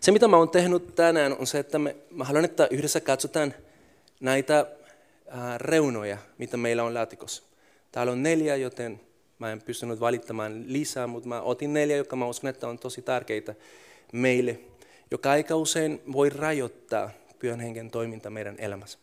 Se, 0.02 0.12
mitä 0.12 0.28
mä 0.28 0.38
oon 0.38 0.50
tehnyt 0.50 0.96
tänään, 0.96 1.38
on 1.38 1.48
se, 1.48 1.60
että 1.60 1.80
me, 1.80 1.96
mä 2.10 2.24
haluan, 2.24 2.46
että 2.46 2.68
yhdessä 2.72 3.00
katsotaan 3.00 3.54
näitä 4.20 4.66
ää, 5.28 5.58
reunoja, 5.58 6.18
mitä 6.38 6.58
meillä 6.58 6.84
on 6.84 6.94
laatikossa. 6.94 7.44
Täällä 7.92 8.12
on 8.12 8.24
neljä, 8.24 8.56
joten 8.56 9.02
mä 9.40 9.52
en 9.52 9.62
pystynyt 9.62 10.00
valittamaan 10.00 10.64
lisää, 10.68 11.08
mutta 11.08 11.30
mä 11.30 11.42
otin 11.42 11.74
neljä, 11.74 11.98
jotka 11.98 12.16
mä 12.16 12.26
uskon, 12.26 12.50
että 12.50 12.68
on 12.68 12.80
tosi 12.80 13.02
tärkeitä 13.02 13.56
meille 14.14 14.60
joka 15.12 15.32
aika 15.32 15.56
usein 15.56 16.02
voi 16.12 16.30
rajoittaa 16.30 17.12
pyhän 17.40 17.60
hengen 17.60 17.92
toiminta 17.92 18.30
meidän 18.30 18.56
elämässä. 18.60 18.98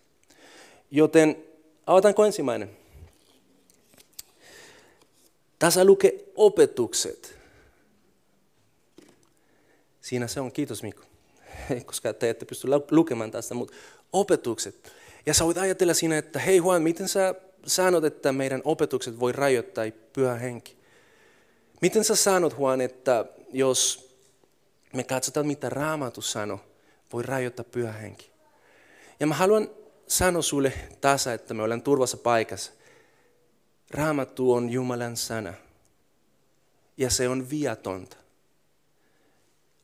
Joten 0.91 1.45
avataanko 1.87 2.25
ensimmäinen? 2.25 2.71
Tässä 5.59 5.85
lukee 5.85 6.25
opetukset. 6.37 7.38
Siinä 10.09 10.27
se 10.27 10.41
on, 10.41 10.53
kiitos 10.53 10.83
Mikko, 10.83 11.05
koska 11.87 12.13
te 12.13 12.31
ette 12.31 12.45
pysty 12.45 12.69
lukemaan 12.91 13.31
tästä, 13.31 13.55
mutta 13.55 13.75
opetukset. 14.13 14.93
Ja 15.27 15.35
sä 15.35 15.45
voit 15.45 15.59
ajatella 15.59 15.95
siinä, 15.95 16.19
että 16.19 16.39
hei 16.39 16.57
Juan, 16.57 16.83
miten 16.83 17.09
sä 17.09 17.35
sanot, 17.67 18.05
että 18.05 18.33
meidän 18.33 18.63
opetukset 18.65 19.21
voi 19.21 19.33
rajoittaa 19.33 19.85
pyhä 20.13 20.35
henki? 20.35 20.77
Miten 21.83 22.05
sä 22.05 22.17
sanot 22.17 22.55
Juan, 22.59 22.81
että 22.81 23.25
jos 23.53 24.11
me 24.93 25.05
katsotaan, 25.05 25.47
mitä 25.47 25.69
Raamattu 25.69 26.23
sanoo, 26.23 26.61
voi 27.13 27.23
rajoittaa 27.23 27.65
pyhä 27.65 27.93
henki. 27.93 28.31
Ja 29.21 29.27
mä 29.27 29.35
haluan 29.35 29.71
sanoa 30.07 30.43
sulle 30.43 30.73
tasa, 31.01 31.33
että 31.33 31.55
me 31.55 31.63
ollaan 31.63 31.83
turvassa 31.83 32.17
paikassa. 32.17 32.73
Raamattu 33.91 34.53
on 34.53 34.71
Jumalan 34.71 35.17
sana. 35.17 35.55
Ja 36.97 37.11
se 37.11 37.29
on 37.29 37.51
viatonta. 37.51 38.17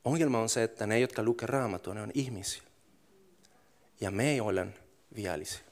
Ongelma 0.04 0.38
on 0.38 0.48
se, 0.48 0.62
että 0.62 0.86
ne, 0.86 0.98
jotka 0.98 1.22
lukevat 1.22 1.50
raamattua, 1.50 1.94
ne 1.94 2.02
on 2.02 2.10
ihmisiä. 2.14 2.62
Ja 4.00 4.10
me 4.10 4.30
ei 4.30 4.40
ole 4.40 4.66
viallisia. 5.16 5.64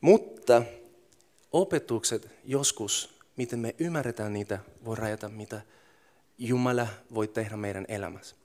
Mutta 0.00 0.62
opetukset 1.52 2.28
joskus, 2.44 3.20
miten 3.36 3.58
me 3.58 3.74
ymmärretään 3.78 4.32
niitä, 4.32 4.58
voi 4.84 4.96
rajata 4.96 5.28
mitä 5.28 5.60
Jumala 6.38 6.86
voi 7.14 7.28
tehdä 7.28 7.56
meidän 7.56 7.84
elämässä. 7.88 8.36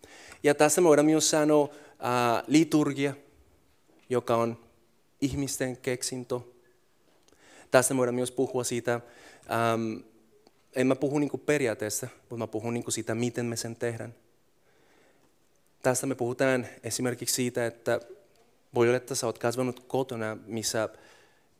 Ja 0.43 0.55
tässä 0.55 0.83
voidaan 0.83 1.05
myös 1.05 1.29
sanoa 1.29 1.69
äh, 1.73 2.43
liturgia, 2.47 3.13
joka 4.09 4.35
on 4.35 4.57
ihmisten 5.21 5.77
keksintö. 5.77 6.39
Tässä 7.71 7.97
voidaan 7.97 8.15
myös 8.15 8.31
puhua 8.31 8.63
siitä, 8.63 8.93
ähm, 8.93 10.10
en 10.75 10.87
mä 10.87 10.95
puhu 10.95 11.19
niinku 11.19 11.37
periaatteessa, 11.37 12.07
mutta 12.19 12.37
mä 12.37 12.47
puhun 12.47 12.73
niinku 12.73 12.91
siitä, 12.91 13.15
miten 13.15 13.45
me 13.45 13.55
sen 13.55 13.75
tehdään. 13.75 14.15
Tässä 15.83 16.07
me 16.07 16.15
puhutaan 16.15 16.67
esimerkiksi 16.83 17.35
siitä, 17.35 17.65
että 17.65 17.99
voi 18.73 18.87
olla, 18.87 18.97
että 18.97 19.15
sä 19.15 19.25
oot 19.25 19.39
kasvanut 19.39 19.79
kotona, 19.87 20.37
missä, 20.45 20.89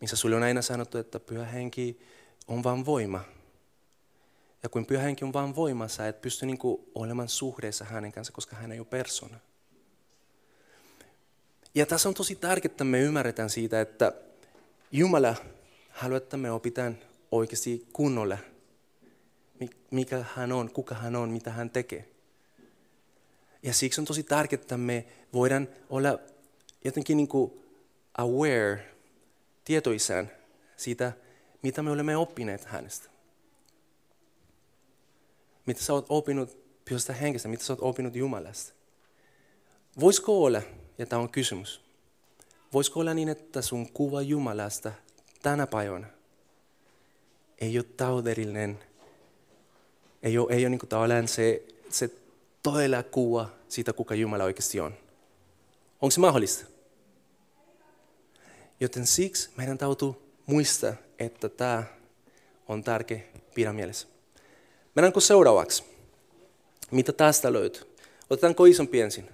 missä 0.02 0.16
sulle 0.16 0.36
on 0.36 0.44
aina 0.44 0.62
sanottu, 0.62 0.98
että 0.98 1.20
pyhä 1.20 1.46
henki 1.46 2.02
on 2.48 2.64
vain 2.64 2.86
voima. 2.86 3.24
Ja 4.64 4.70
kun 4.70 4.86
pyhä 4.86 5.04
henki 5.04 5.26
on 5.26 5.34
vain 5.34 5.56
voimassa, 5.56 6.08
et 6.08 6.22
pysty 6.22 6.46
niinku 6.46 6.92
olemaan 6.96 7.30
suhteessa 7.30 7.86
hänen 7.86 8.12
kanssa, 8.12 8.34
koska 8.34 8.56
hän 8.56 8.72
ei 8.72 8.80
ole 8.80 8.88
persona. 8.88 9.40
Ja 11.76 11.86
tässä 11.86 12.10
on 12.10 12.16
tosi 12.16 12.36
tärkeää, 12.36 12.72
että 12.72 12.84
me 12.84 13.00
ymmärretään 13.00 13.50
siitä, 13.50 13.82
että 13.82 14.14
Jumala 14.92 15.36
haluaa, 15.90 16.18
että 16.18 16.38
me 16.38 16.52
opitaan 16.52 16.98
oikeasti 17.32 17.88
kunnolla, 17.94 18.38
mikä 19.92 20.26
hän 20.36 20.52
on, 20.52 20.72
kuka 20.72 20.96
hän 20.96 21.16
on, 21.16 21.30
mitä 21.30 21.52
hän 21.52 21.70
tekee. 21.70 22.10
Ja 23.64 23.74
siksi 23.74 24.02
on 24.02 24.06
tosi 24.06 24.24
tärkeää, 24.24 24.62
että 24.62 24.78
me 24.78 25.06
voidaan 25.34 25.68
olla 25.90 26.20
jotenkin 26.86 27.18
niin 27.18 27.28
kuin 27.28 27.52
aware, 28.18 28.86
tietoisään 29.66 30.32
siitä, 30.78 31.12
mitä 31.62 31.84
me 31.84 31.92
olemme 31.92 32.18
oppineet 32.18 32.66
hänestä 32.66 33.12
mitä 35.66 35.82
sä 35.82 35.94
oot 35.94 36.06
opinut 36.10 36.58
pyhästä 36.86 37.14
henkestä, 37.14 37.48
mitä 37.48 37.64
sä 37.64 37.74
oot 37.74 37.82
opinut 37.82 38.16
Jumalasta. 38.16 38.74
Voisiko 40.00 40.44
olla, 40.44 40.62
ja 40.98 41.06
tämä 41.06 41.22
on 41.22 41.30
kysymys, 41.30 41.82
voisiko 42.74 43.00
olla 43.00 43.14
niin, 43.14 43.30
että 43.30 43.62
sun 43.62 43.92
kuva 43.94 44.22
Jumalasta 44.22 44.92
tänä 45.42 45.68
päivänä 45.68 46.08
ei 47.58 47.78
ole 47.78 47.86
täydellinen, 47.98 48.80
ei 50.24 50.38
ole, 50.38 50.54
ei 50.54 50.64
ole 50.64 50.70
niin 50.70 50.80
kuin 50.80 51.28
se, 51.28 51.64
se 51.90 52.10
todella 52.64 53.04
kuva 53.04 53.50
siitä, 53.70 53.94
kuka 53.94 54.16
Jumala 54.16 54.44
oikeasti 54.44 54.80
on. 54.80 54.94
Onko 56.02 56.12
se 56.12 56.20
mahdollista? 56.20 56.66
Joten 58.80 59.08
siksi 59.08 59.50
meidän 59.58 59.78
täytyy 59.78 60.14
muistaa, 60.46 60.94
että 61.20 61.50
tämä 61.50 61.84
on 62.68 62.84
tärkeä 62.84 63.20
pidä 63.56 63.74
mielessä. 63.74 64.08
Mennäänkö 64.96 65.22
seuraavaksi? 65.22 65.84
Mitä 66.92 67.14
tästä 67.14 67.54
löytyy? 67.54 67.96
Otetaanko 68.30 68.66
isompi 68.66 69.02
ensin? 69.02 69.30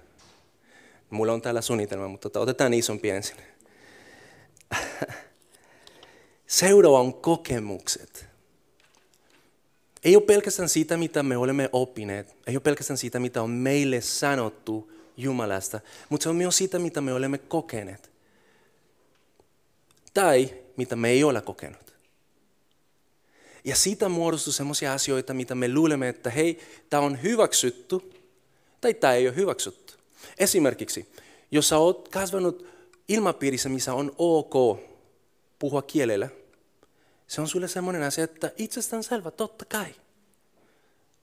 Mulla 1.10 1.32
on 1.32 1.42
täällä 1.42 1.60
suunnitelma, 1.60 2.08
mutta 2.08 2.30
tota, 2.30 2.40
otetaan 2.40 2.74
isompi 2.74 3.10
ensin. 3.10 3.36
Seuraava 6.46 7.00
on 7.00 7.14
kokemukset. 7.14 8.27
Ei 10.04 10.16
ole 10.16 10.24
pelkästään 10.24 10.68
sitä, 10.68 10.96
mitä 10.96 11.22
me 11.22 11.36
olemme 11.36 11.68
oppineet. 11.72 12.36
Ei 12.46 12.56
ole 12.56 12.60
pelkästään 12.60 12.98
sitä, 12.98 13.18
mitä 13.18 13.42
on 13.42 13.50
meille 13.50 14.00
sanottu 14.00 14.92
Jumalasta. 15.16 15.80
Mutta 16.08 16.22
se 16.22 16.28
on 16.28 16.36
myös 16.36 16.56
sitä, 16.56 16.78
mitä 16.78 17.00
me 17.00 17.12
olemme 17.12 17.38
kokeneet. 17.38 18.10
Tai 20.14 20.54
mitä 20.76 20.96
me 20.96 21.08
ei 21.08 21.24
ole 21.24 21.40
kokenut. 21.40 21.94
Ja 23.64 23.76
siitä 23.76 24.08
muodostuu 24.08 24.52
sellaisia 24.52 24.92
asioita, 24.92 25.34
mitä 25.34 25.54
me 25.54 25.74
luulemme, 25.74 26.08
että 26.08 26.30
hei, 26.30 26.58
tämä 26.90 27.02
on 27.02 27.22
hyväksytty, 27.22 28.00
tai 28.80 28.94
tämä 28.94 29.14
ei 29.14 29.28
ole 29.28 29.36
hyväksytty. 29.36 29.94
Esimerkiksi, 30.38 31.08
jos 31.50 31.68
sä 31.68 31.78
oot 31.78 32.08
kasvanut 32.08 32.66
ilmapiirissä, 33.08 33.68
missä 33.68 33.94
on 33.94 34.12
ok 34.18 34.80
puhua 35.58 35.82
kielellä, 35.82 36.28
se 37.28 37.40
on 37.40 37.48
sulle 37.48 37.68
semmoinen 37.68 38.02
asia, 38.02 38.24
että 38.24 38.52
itsestään 38.56 39.04
selvä, 39.04 39.30
totta 39.30 39.64
kai. 39.64 39.94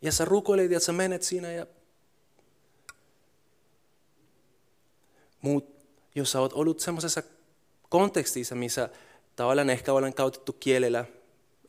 Ja 0.01 0.11
sä 0.11 0.25
rukoilet 0.25 0.71
ja 0.71 0.79
sä 0.79 0.91
menet 0.91 1.23
siinä 1.23 1.51
ja... 1.51 1.67
Mutta 5.41 5.85
jos 6.15 6.31
sä 6.31 6.39
oot 6.39 6.53
ollut 6.53 6.79
semmoisessa 6.79 7.23
kontekstissa, 7.89 8.55
missä 8.55 8.89
tavallaan 9.35 9.69
ehkä 9.69 9.93
olen 9.93 10.13
käytetty 10.13 10.53
kielellä 10.53 11.05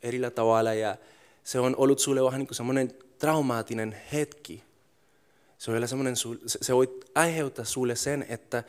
erillä 0.02 0.30
tavalla 0.30 0.74
ja 0.74 0.96
se 1.44 1.60
on 1.60 1.76
ollut 1.76 1.98
sulle 1.98 2.24
vähän 2.24 2.38
niin 2.38 2.46
kuin 2.46 2.56
semmoinen 2.56 2.94
traumaattinen 3.18 4.02
hetki. 4.12 4.64
Se, 5.58 5.70
on 5.70 5.88
semmoinen, 5.88 6.14
se 6.46 6.74
voi 6.74 7.00
aiheuttaa 7.14 7.64
sulle 7.64 7.96
sen, 7.96 8.26
että 8.28 8.64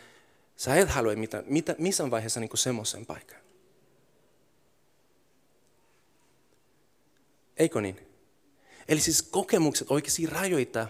sä 0.58 0.75
et 0.75 0.89
halua 0.89 1.15
mitä, 1.15 1.43
mitä, 1.47 1.75
missään 1.77 2.12
vaiheessa 2.12 2.39
niin 2.39 2.49
semmoisen 2.53 3.06
paikan. 3.06 3.46
Eikö 7.57 7.81
niin? 7.81 8.07
Eli 8.87 8.99
siis 8.99 9.21
kokemukset 9.21 9.91
oikeasti 9.91 10.25
rajoita, 10.25 10.87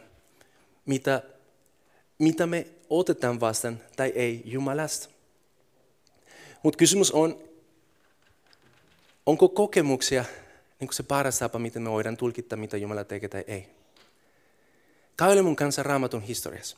mitä, 0.85 1.23
mitä 2.19 2.47
me 2.47 2.67
otetaan 2.89 3.39
vastaan 3.39 3.79
tai 3.95 4.09
ei 4.15 4.41
Jumalasta. 4.45 5.09
Mutta 6.63 6.77
kysymys 6.77 7.11
on, 7.11 7.43
onko 9.25 9.49
kokemuksia 9.49 10.25
niin 10.79 10.93
se 10.93 11.03
paras 11.03 11.39
tapa, 11.39 11.59
miten 11.59 11.81
me 11.81 11.89
voidaan 11.89 12.17
tulkita, 12.17 12.55
mitä 12.55 12.77
Jumala 12.77 13.03
tekee 13.03 13.29
tai 13.29 13.43
ei. 13.47 13.69
Käyle 15.17 15.41
mun 15.41 15.55
kanssa 15.55 15.83
raamatun 15.83 16.21
historiassa. 16.21 16.77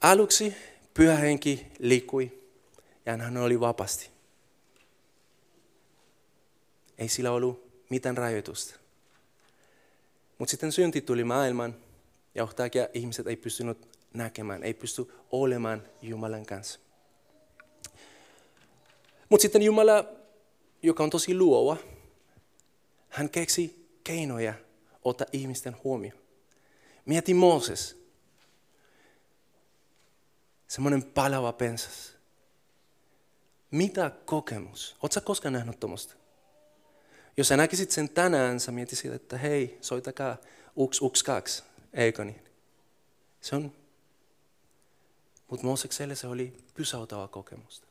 Aluksi 0.00 0.56
pyhä 0.94 1.16
henki 1.16 1.66
liikkui 1.78 2.42
ja 3.06 3.16
hän 3.16 3.36
oli 3.36 3.60
vapaasti. 3.60 4.10
Ei 6.98 7.08
sillä 7.08 7.32
ollut 7.32 7.67
mitään 7.88 8.16
rajoitusta. 8.16 8.74
Mutta 10.38 10.50
sitten 10.50 10.72
synti 10.72 11.00
tuli 11.00 11.24
maailman 11.24 11.76
ja 12.34 12.44
yhtäkkiä 12.44 12.88
ihmiset 12.94 13.26
ei 13.26 13.36
pystynyt 13.36 13.88
näkemään, 14.14 14.62
ei 14.62 14.74
pysty 14.74 15.14
olemaan 15.30 15.82
Jumalan 16.02 16.46
kanssa. 16.46 16.80
Mutta 19.28 19.42
sitten 19.42 19.62
Jumala, 19.62 20.04
joka 20.82 21.02
on 21.02 21.10
tosi 21.10 21.34
luova, 21.34 21.76
hän 23.08 23.30
keksi 23.30 23.88
keinoja 24.04 24.54
ottaa 25.04 25.26
ihmisten 25.32 25.76
huomioon. 25.84 26.18
Mieti 27.04 27.34
Mooses. 27.34 27.98
Semmoinen 30.68 31.02
palava 31.02 31.52
pensas. 31.52 32.16
Mitä 33.70 34.10
kokemus? 34.24 34.96
Oletko 35.02 35.20
koskaan 35.20 35.52
nähnyt 35.52 35.80
tuommoista? 35.80 36.14
Jos 37.38 37.48
sä 37.48 37.56
näkisit 37.56 37.90
sen 37.90 38.08
tänään, 38.08 38.60
sä 38.60 38.72
mietisit, 38.72 39.12
että 39.12 39.38
hei, 39.38 39.78
soitakaa 39.80 40.36
uks, 40.76 41.02
uks, 41.02 41.22
kaksi. 41.22 41.62
Eikö 41.92 42.24
niin? 42.24 42.42
Se 43.40 43.56
on, 43.56 43.72
mutta 45.50 45.66
Moosekselle 45.66 46.14
se 46.14 46.26
oli 46.26 46.56
pysäytävä 46.74 47.28
kokemusta. 47.28 47.86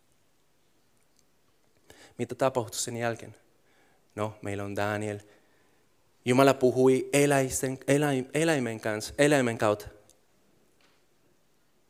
Mitä 2.17 2.35
tapahtui 2.35 2.79
sen 2.79 2.97
jälkeen? 2.97 3.35
No, 4.15 4.33
meillä 4.41 4.63
on 4.63 4.75
Daniel. 4.75 5.19
Jumala 6.25 6.53
puhui 6.53 7.09
eläisten, 7.13 7.79
eläim, 7.87 8.25
eläimen, 8.33 8.79
kanssa, 8.79 9.13
eläimen 9.17 9.57
kautta. 9.57 9.87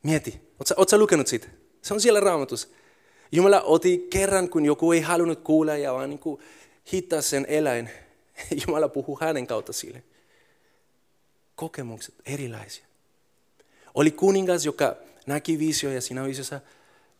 Mieti, 0.03 0.41
ootko 0.77 0.97
lukenut 0.97 1.27
siitä? 1.27 1.47
Se 1.81 1.93
on 1.93 2.01
siellä 2.01 2.19
raamatussa. 2.19 2.67
Jumala 3.31 3.61
otti 3.61 4.07
kerran, 4.09 4.49
kun 4.49 4.65
joku 4.65 4.91
ei 4.91 5.01
halunnut 5.01 5.39
kuulla 5.39 5.77
ja 5.77 5.93
vaan 5.93 6.09
niin 6.09 6.19
kuin 6.19 6.41
hittaa 6.93 7.21
sen 7.21 7.45
eläin. 7.49 7.89
Jumala 8.67 8.89
puhuu 8.89 9.17
hänen 9.21 9.47
kautta 9.47 9.73
sille. 9.73 10.03
Kokemukset 11.55 12.15
erilaisia. 12.25 12.85
Oli 13.93 14.11
kuningas, 14.11 14.65
joka 14.65 14.95
näki 15.25 15.59
visioja 15.59 15.95
ja 15.95 16.01
siinä 16.01 16.23
visiossa 16.23 16.61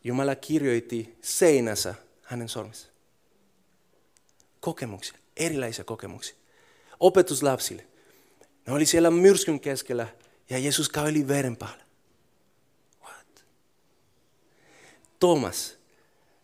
Jumala 0.04 0.36
kirjoitti 0.36 1.18
seinässä 1.22 1.96
hänen 2.24 2.50
sormissa. 2.50 2.88
Kokemuksia, 4.60 5.18
erilaisia 5.38 5.84
kokemuksia. 5.84 6.36
Opetus 7.00 7.44
lapsille. 7.44 7.88
Ne 8.68 8.74
oli 8.74 8.86
siellä 8.86 9.12
myrskyn 9.12 9.60
keskellä 9.60 10.08
ja 10.50 10.60
Jeesus 10.60 10.90
käveli 10.90 11.28
veren 11.28 11.58
päällä. 11.58 11.84
What? 13.04 13.46
Thomas, 15.20 15.78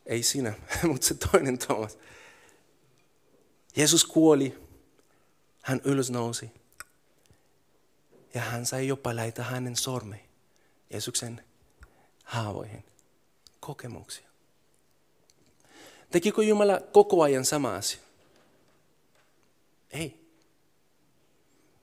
ei 0.06 0.24
sinä, 0.24 0.54
mutta 0.88 1.08
se 1.08 1.14
toinen 1.14 1.58
Thomas. 1.58 1.98
Jeesus 3.76 4.06
kuoli, 4.06 4.58
hän 5.62 5.82
ylös 5.84 6.12
nousi 6.12 6.52
ja 8.34 8.42
hän 8.42 8.66
sai 8.66 8.88
jopa 8.88 9.16
laita 9.16 9.44
hänen 9.44 9.76
sormeen 9.76 10.22
Jeesuksen 10.90 11.44
haavoihin. 12.24 12.84
Kokemuksia. 13.60 14.28
Tekikö 16.12 16.44
Jumala 16.44 16.80
koko 16.80 17.22
ajan 17.22 17.46
sama 17.46 17.76
asia? 17.76 18.00
Ei. 19.92 20.20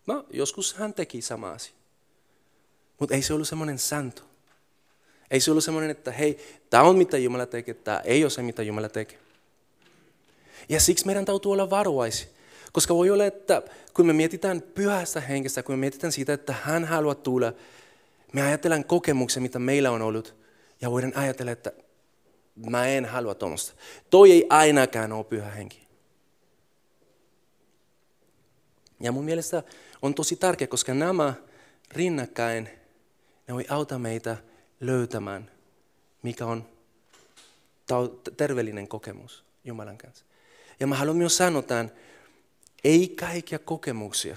No, 0.06 0.26
joskus 0.30 0.74
hän 0.74 0.94
teki 0.94 1.22
sama 1.22 1.50
asia. 1.50 1.74
Mutta 2.98 3.14
ei 3.14 3.22
se 3.22 3.34
ollut 3.34 3.48
semmoinen 3.48 3.78
sääntö. 3.78 4.22
Ei 5.30 5.40
se 5.40 5.50
ollut 5.50 5.64
semmoinen, 5.64 5.90
että 5.90 6.12
hei, 6.12 6.60
tämä 6.70 6.82
on 6.82 6.96
mitä 6.96 7.18
Jumala 7.18 7.46
tekee, 7.46 7.74
tämä 7.74 7.98
ei 7.98 8.24
ole 8.24 8.30
se 8.30 8.42
mitä 8.42 8.62
Jumala 8.62 8.88
tekee. 8.88 9.18
Ja 10.68 10.80
siksi 10.80 11.06
meidän 11.06 11.24
täytyy 11.24 11.52
olla 11.52 11.70
varovaisia. 11.70 12.28
Koska 12.72 12.94
voi 12.94 13.10
olla, 13.10 13.24
että 13.24 13.62
kun 13.94 14.06
me 14.06 14.12
mietitään 14.12 14.62
pyhästä 14.62 15.20
henkestä, 15.20 15.62
kun 15.62 15.72
me 15.72 15.76
mietitään 15.80 16.12
siitä, 16.12 16.32
että 16.32 16.54
hän 16.62 16.84
haluaa 16.84 17.14
tulla, 17.14 17.52
me 18.32 18.42
ajatellaan 18.42 18.84
kokemuksia, 18.84 19.42
mitä 19.42 19.58
meillä 19.58 19.90
on 19.90 20.02
ollut. 20.02 20.34
Ja 20.80 20.90
voidaan 20.90 21.16
ajatella, 21.16 21.52
että 21.52 21.72
mä 22.70 22.86
en 22.86 23.04
halua 23.04 23.34
tuommoista. 23.34 23.72
Toi 24.10 24.32
ei 24.32 24.46
ainakaan 24.50 25.12
ole 25.12 25.24
pyhä 25.24 25.50
henki. 25.50 25.86
Ja 29.00 29.12
mun 29.12 29.24
mielestä 29.24 29.62
on 30.02 30.14
tosi 30.14 30.36
tärkeä, 30.36 30.66
koska 30.66 30.94
nämä 30.94 31.34
rinnakkain, 31.90 32.68
ne 33.48 33.54
voi 33.54 33.64
auttaa 33.68 33.98
meitä 33.98 34.36
löytämään, 34.80 35.50
mikä 36.22 36.46
on 36.46 36.64
terveellinen 38.36 38.88
kokemus 38.88 39.44
Jumalan 39.64 39.98
kanssa. 39.98 40.24
Ja 40.80 40.86
mä 40.86 40.94
haluan 40.94 41.16
myös 41.16 41.36
sanoa 41.36 41.62
ei 42.84 43.08
kaikkia 43.08 43.58
kokemuksia, 43.58 44.36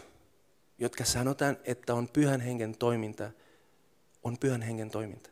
jotka 0.79 1.06
sanotaan, 1.06 1.58
että 1.65 1.93
on 1.93 2.08
pyhän 2.08 2.41
hengen 2.41 2.77
toiminta, 2.77 3.32
on 4.23 4.38
pyhän 4.38 4.62
hengen 4.62 4.89
toiminta. 4.89 5.29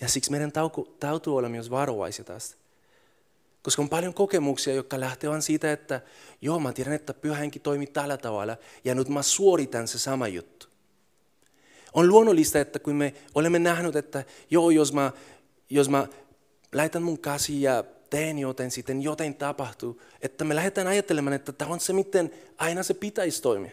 Ja 0.00 0.08
siksi 0.08 0.30
meidän 0.30 0.52
täytyy 1.00 1.36
olla 1.36 1.48
myös 1.48 1.70
varovaisia 1.70 2.24
tästä. 2.24 2.56
Koska 3.62 3.82
on 3.82 3.88
paljon 3.88 4.14
kokemuksia, 4.14 4.74
jotka 4.74 5.00
lähtevät 5.00 5.44
siitä, 5.44 5.72
että 5.72 6.00
joo, 6.40 6.58
mä 6.58 6.72
tiedän, 6.72 6.94
että 6.94 7.14
pyhä 7.14 7.36
henki 7.36 7.58
toimii 7.58 7.86
tällä 7.86 8.16
tavalla, 8.16 8.56
ja 8.84 8.94
nyt 8.94 9.08
mä 9.08 9.22
suoritan 9.22 9.88
se 9.88 9.98
sama 9.98 10.28
juttu. 10.28 10.66
On 11.92 12.08
luonnollista, 12.08 12.60
että 12.60 12.78
kun 12.78 12.96
me 12.96 13.14
olemme 13.34 13.58
nähneet, 13.58 13.96
että 13.96 14.24
joo, 14.50 14.70
jos 14.70 14.92
mä, 14.92 15.12
jos 15.70 15.88
mä 15.88 16.06
laitan 16.74 17.02
mun 17.02 17.18
käsi 17.18 17.62
ja 17.62 17.84
teen 18.10 18.38
joten, 18.38 18.70
sitten 18.70 19.02
jotain 19.02 19.34
tapahtuu, 19.34 20.02
että 20.22 20.44
me 20.44 20.56
lähdetään 20.56 20.86
ajattelemaan, 20.86 21.32
että 21.32 21.52
tämä 21.52 21.72
on 21.72 21.80
se, 21.80 21.92
miten 21.92 22.30
aina 22.56 22.82
se 22.82 22.94
pitäisi 22.94 23.42
toimia. 23.42 23.70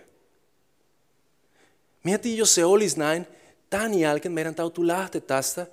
Mieti, 2.03 2.37
jos 2.37 2.55
se 2.55 2.65
olisi 2.65 2.99
näin, 2.99 3.27
tämän 3.69 3.93
jälkeen 3.93 4.31
meidän 4.31 4.55
täytyy 4.55 4.87
lähteä 4.87 5.21
tästä, 5.21 5.67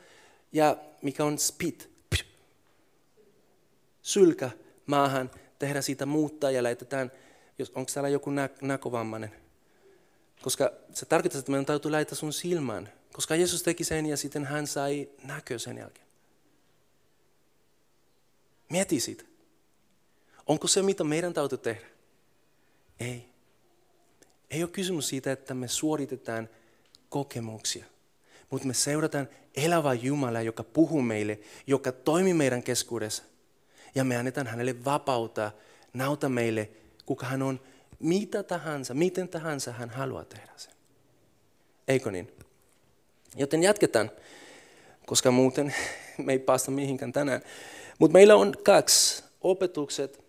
ja 0.52 0.76
mikä 1.02 1.24
on 1.24 1.38
spit, 1.38 1.90
sylkä 4.02 4.50
maahan, 4.86 5.30
tehdä 5.58 5.82
siitä 5.82 6.06
muuttaa 6.06 6.50
ja 6.50 6.62
laitetaan, 6.62 7.12
jos, 7.58 7.72
onko 7.74 7.90
täällä 7.94 8.08
joku 8.08 8.30
nä, 8.30 8.48
näkövammainen. 8.60 9.32
Koska 10.42 10.72
se 10.94 11.06
tarkoittaa, 11.06 11.38
että 11.38 11.50
meidän 11.50 11.66
täytyy 11.66 11.90
laittaa 11.90 12.16
sun 12.16 12.32
silmään. 12.32 12.92
Koska 13.12 13.36
Jeesus 13.36 13.62
teki 13.62 13.84
sen 13.84 14.06
ja 14.06 14.16
sitten 14.16 14.44
hän 14.44 14.66
sai 14.66 15.08
näkö 15.24 15.58
sen 15.58 15.78
jälkeen. 15.78 16.03
Mieti 18.74 19.00
sitä. 19.00 19.24
Onko 20.46 20.68
se, 20.68 20.82
mitä 20.82 21.04
meidän 21.04 21.34
täytyy 21.34 21.58
tehdä? 21.58 21.86
Ei. 23.00 23.28
Ei 24.50 24.62
ole 24.62 24.70
kysymys 24.70 25.08
siitä, 25.08 25.32
että 25.32 25.54
me 25.54 25.68
suoritetaan 25.68 26.48
kokemuksia, 27.08 27.84
mutta 28.50 28.66
me 28.66 28.74
seurataan 28.74 29.28
elävää 29.54 29.94
Jumalaa, 29.94 30.42
joka 30.42 30.64
puhuu 30.64 31.02
meille, 31.02 31.38
joka 31.66 31.92
toimii 31.92 32.34
meidän 32.34 32.62
keskuudessa. 32.62 33.22
Ja 33.94 34.04
me 34.04 34.16
annetaan 34.16 34.46
hänelle 34.46 34.84
vapautta, 34.84 35.52
nauta 35.92 36.28
meille, 36.28 36.70
kuka 37.06 37.26
hän 37.26 37.42
on, 37.42 37.60
mitä 37.98 38.42
tahansa, 38.42 38.94
miten 38.94 39.28
tahansa 39.28 39.72
hän 39.72 39.90
haluaa 39.90 40.24
tehdä 40.24 40.52
sen. 40.56 40.72
Eikö 41.88 42.10
niin? 42.10 42.32
Joten 43.36 43.62
jatketaan, 43.62 44.10
koska 45.06 45.30
muuten 45.30 45.74
me 46.24 46.32
ei 46.32 46.38
päästä 46.38 46.70
mihinkään 46.70 47.12
tänään. 47.12 47.42
Mutta 47.98 48.12
meillä 48.12 48.36
on 48.36 48.54
kaksi, 48.64 49.24
opetukset 49.40 50.24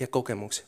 ja 0.00 0.06
kokemukset. 0.06 0.66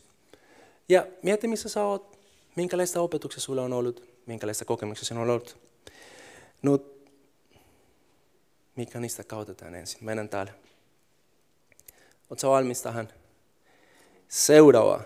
Ja 0.89 1.07
mieti, 1.23 1.47
missä 1.47 1.69
sä 1.69 1.83
oot, 1.83 2.19
minkälaista 2.55 3.01
opetuksia 3.01 3.41
sulla 3.41 3.61
on 3.61 3.73
ollut, 3.73 4.09
minkälaista 4.25 4.65
kokemuksia 4.65 5.05
sinulla 5.05 5.25
on 5.25 5.29
ollut. 5.29 5.57
No, 6.61 6.79
mikä 8.75 8.99
niistä 8.99 9.23
kautetaan 9.23 9.75
ensin? 9.75 9.99
Mennään 10.01 10.29
täällä. 10.29 10.51
Oletko 12.29 12.49
valmis 12.49 12.81
tähän? 12.81 13.09
Seuraava. 14.27 15.01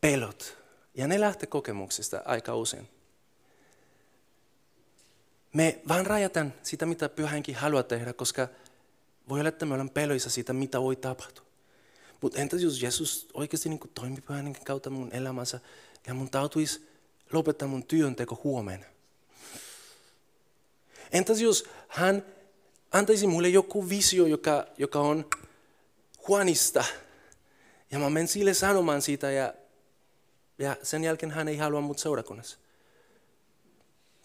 Pelot. 0.00 0.58
Ja 0.94 1.06
ne 1.06 1.20
lähtee 1.20 1.46
kokemuksista 1.46 2.22
aika 2.24 2.54
usein. 2.54 2.88
Me 5.52 5.80
vaan 5.88 6.06
rajataan 6.06 6.54
sitä, 6.62 6.86
mitä 6.86 7.08
pyhänkin 7.08 7.54
haluaa 7.54 7.82
tehdä, 7.82 8.12
koska 8.12 8.48
voi 9.28 9.40
olla, 9.40 9.48
että 9.48 9.66
me 9.66 9.74
ollaan 9.74 9.90
peloissa 9.90 10.30
siitä, 10.30 10.52
mitä 10.52 10.80
voi 10.80 10.96
tapahtua. 10.96 11.46
Mutta 12.20 12.40
entäs 12.40 12.62
jos 12.62 12.82
Jeesus 12.82 13.28
oikeasti 13.34 13.68
niin 13.68 13.80
toimi 13.94 14.20
pyhän 14.20 14.56
kautta 14.64 14.90
mun 14.90 15.12
elämässä 15.12 15.60
ja 16.06 16.14
mun 16.14 16.30
tautuisi 16.30 16.88
lopettaa 17.32 17.68
mun 17.68 17.86
työnteko 17.86 18.40
huomenna? 18.44 18.86
Entäs 21.12 21.40
jos 21.40 21.68
hän 21.88 22.24
antaisi 22.92 23.26
mulle 23.26 23.48
joku 23.48 23.88
visio, 23.88 24.26
joka, 24.26 24.66
joka 24.78 25.00
on 25.00 25.30
Juanista, 26.28 26.84
ja 27.90 27.98
mä 27.98 28.10
menen 28.10 28.28
sille 28.28 28.54
sanomaan 28.54 29.02
siitä, 29.02 29.30
ja, 29.30 29.54
ja 30.58 30.76
sen 30.82 31.04
jälkeen 31.04 31.32
hän 31.32 31.48
ei 31.48 31.56
halua 31.56 31.80
mut 31.80 31.98
seurakunnassa. 31.98 32.58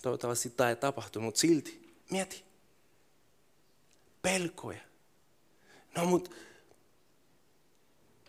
Toivottavasti 0.02 0.50
tämä 0.50 0.70
ei 0.70 0.76
tapahtu, 0.76 1.20
mutta 1.20 1.40
silti, 1.40 1.96
mieti. 2.10 2.44
Pelkoja. 4.22 4.91
No 5.96 6.06
mutta 6.06 6.32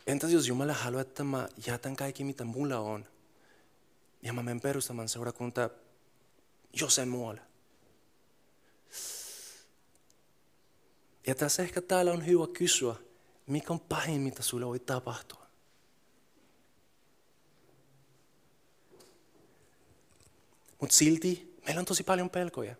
entäs 0.06 0.30
jos 0.30 0.48
Jumala 0.48 0.72
haluaa, 0.72 1.02
että 1.02 1.24
mä 1.24 1.48
jätän 1.66 1.96
kaikki 1.96 2.24
mitä 2.24 2.44
mulla 2.44 2.78
on 2.78 3.06
ja 4.22 4.32
mä 4.32 4.42
menen 4.42 4.60
perustamaan 4.60 5.08
seurakunta 5.08 5.70
jossain 6.80 7.08
muualla. 7.08 7.40
Ja 11.26 11.34
tässä 11.34 11.62
ehkä 11.62 11.80
täällä 11.80 12.12
on 12.12 12.26
hyvä 12.26 12.46
kysyä, 12.58 12.94
mikä 13.46 13.72
on 13.72 13.80
pahin, 13.80 14.20
mitä 14.20 14.42
sulle 14.42 14.66
voi 14.66 14.78
tapahtua. 14.78 15.42
Mutta 20.80 20.96
silti 20.96 21.56
meillä 21.66 21.78
on 21.78 21.84
tosi 21.84 22.02
paljon 22.02 22.30
pelkoja. 22.30 22.74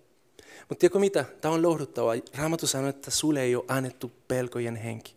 Mutta 0.68 0.80
tiedätkö 0.80 0.98
mitä? 0.98 1.24
Tämä 1.40 1.54
on 1.54 1.62
lohduttavaa. 1.62 2.14
Raamattu 2.34 2.66
sanoo, 2.66 2.88
että 2.88 3.10
sulle 3.10 3.42
ei 3.42 3.56
ole 3.56 3.64
annettu 3.68 4.12
pelkojen 4.28 4.76
henki. 4.76 5.14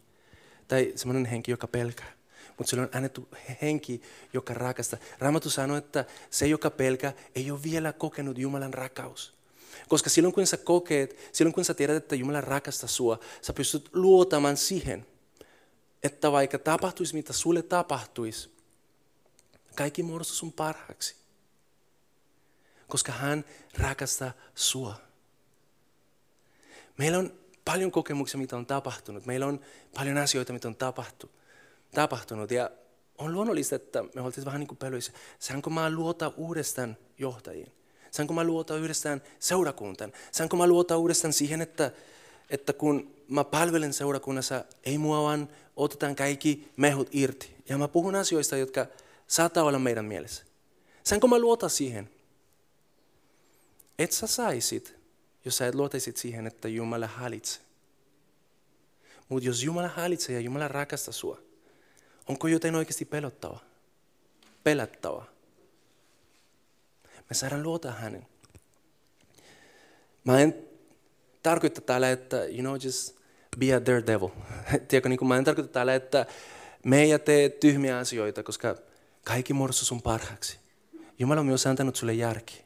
Tai 0.67 0.93
semmoinen 0.95 1.25
henki, 1.25 1.51
joka 1.51 1.67
pelkää. 1.67 2.11
Mutta 2.57 2.69
sulle 2.69 2.83
on 2.83 2.89
annettu 2.93 3.27
henki, 3.61 4.01
joka 4.33 4.53
rakastaa. 4.53 4.99
Raamattu 5.19 5.49
sanoo, 5.49 5.77
että 5.77 6.05
se, 6.29 6.47
joka 6.47 6.69
pelkää, 6.69 7.13
ei 7.35 7.51
ole 7.51 7.63
vielä 7.63 7.93
kokenut 7.93 8.37
Jumalan 8.37 8.73
rakaus. 8.73 9.35
Koska 9.87 10.09
silloin 10.09 10.33
kun 10.33 10.47
sä 10.47 10.57
kokeet, 10.57 11.29
silloin 11.31 11.53
kun 11.53 11.65
sä 11.65 11.73
tiedät, 11.73 11.95
että 11.95 12.15
Jumala 12.15 12.41
rakastaa 12.41 12.89
sua, 12.89 13.19
sä 13.41 13.53
pystyt 13.53 13.89
luotamaan 13.93 14.57
siihen, 14.57 15.05
että 16.03 16.31
vaikka 16.31 16.59
tapahtuisi 16.59 17.13
mitä 17.13 17.33
sulle 17.33 17.61
tapahtuisi, 17.61 18.49
kaikki 19.75 20.03
muodostuu 20.03 20.35
sun 20.35 20.53
parhaaksi. 20.53 21.15
Koska 22.87 23.11
hän 23.11 23.45
rakastaa 23.77 24.31
sua. 24.55 24.95
Meillä 26.97 27.17
on 27.17 27.33
paljon 27.65 27.91
kokemuksia, 27.91 28.39
mitä 28.39 28.57
on 28.57 28.65
tapahtunut. 28.65 29.25
Meillä 29.25 29.45
on 29.45 29.59
paljon 29.93 30.17
asioita, 30.17 30.53
mitä 30.53 30.67
on 30.67 30.75
tapahtu, 30.75 31.29
tapahtunut. 31.91 32.51
Ja 32.51 32.71
on 33.17 33.33
luonnollista, 33.33 33.75
että 33.75 34.03
me 34.15 34.21
oltiin 34.21 34.45
vähän 34.45 34.59
niin 34.59 34.67
kuin 34.67 34.77
pelöissä. 34.77 35.11
Saanko 35.39 35.69
mä 35.69 35.89
luota 35.89 36.31
uudestaan 36.37 36.97
johtajiin? 37.17 37.71
Saanko 38.11 38.33
mä 38.33 38.43
luota 38.43 38.75
uudestaan 38.75 39.21
seurakuntaan? 39.39 40.13
Saanko 40.31 40.57
mä 40.57 40.67
luota 40.67 40.97
uudestaan 40.97 41.33
siihen, 41.33 41.61
että, 41.61 41.91
että 42.49 42.73
kun 42.73 43.15
mä 43.27 43.43
palvelen 43.43 43.93
seurakunnassa, 43.93 44.65
ei 44.83 44.97
mua 44.97 45.23
vaan 45.23 45.49
otetaan 45.75 46.15
kaikki 46.15 46.71
mehut 46.77 47.09
irti. 47.11 47.55
Ja 47.69 47.77
mä 47.77 47.87
puhun 47.87 48.15
asioista, 48.15 48.57
jotka 48.57 48.85
saattaa 49.27 49.63
olla 49.63 49.79
meidän 49.79 50.05
mielessä. 50.05 50.43
Saanko 51.03 51.27
mä 51.27 51.39
luota 51.39 51.69
siihen? 51.69 52.09
Et 53.99 54.11
sä 54.11 54.27
saisit, 54.27 54.95
jos 55.45 55.57
sä 55.57 55.67
et 55.67 55.75
luotaisit 55.75 56.17
siihen, 56.17 56.47
että 56.47 56.67
Jumala 56.67 57.07
hallitsee. 57.07 57.63
Mutta 59.29 59.47
jos 59.47 59.63
Jumala 59.63 59.87
hallitsee 59.87 60.35
ja 60.35 60.41
Jumala 60.41 60.67
rakastaa 60.67 61.13
sua, 61.13 61.41
onko 62.27 62.47
jotain 62.47 62.75
oikeasti 62.75 63.05
pelottava? 63.05 63.59
Pelättävä. 64.63 65.25
Me 67.29 67.33
saadaan 67.33 67.63
luota 67.63 67.91
hänen. 67.91 68.27
Mä 70.23 70.39
en 70.39 70.55
tarkoita 71.43 71.81
täällä, 71.81 72.11
että 72.11 72.45
you 72.45 72.59
know, 72.59 72.77
just 72.83 73.15
be 73.59 73.73
a 73.73 73.85
daredevil. 73.85 74.29
Tiedätkö, 74.87 75.09
niin 75.09 75.27
mä 75.27 75.37
en 75.37 75.43
tarkoita 75.43 75.73
täällä, 75.73 75.95
että 75.95 76.25
me 76.85 77.01
ei 77.01 77.19
tee 77.19 77.49
tyhmiä 77.49 77.97
asioita, 77.97 78.43
koska 78.43 78.75
kaikki 79.23 79.53
muodostuu 79.53 79.85
sun 79.85 80.01
parhaaksi. 80.01 80.59
Jumala 81.19 81.39
on 81.39 81.45
myös 81.45 81.67
antanut 81.67 81.95
sulle 81.95 82.13
järki. 82.13 82.65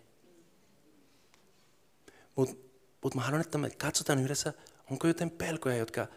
Mutta 2.36 2.69
mut 3.04 3.16
mä 3.16 3.22
haluan, 3.22 3.42
että 3.42 3.58
me 3.58 3.70
katsotaan 3.70 4.20
yhdessä, 4.20 4.54
onko 4.92 5.08
jotain 5.08 5.32
pelkoja, 5.32 5.78
jotka 5.78 6.08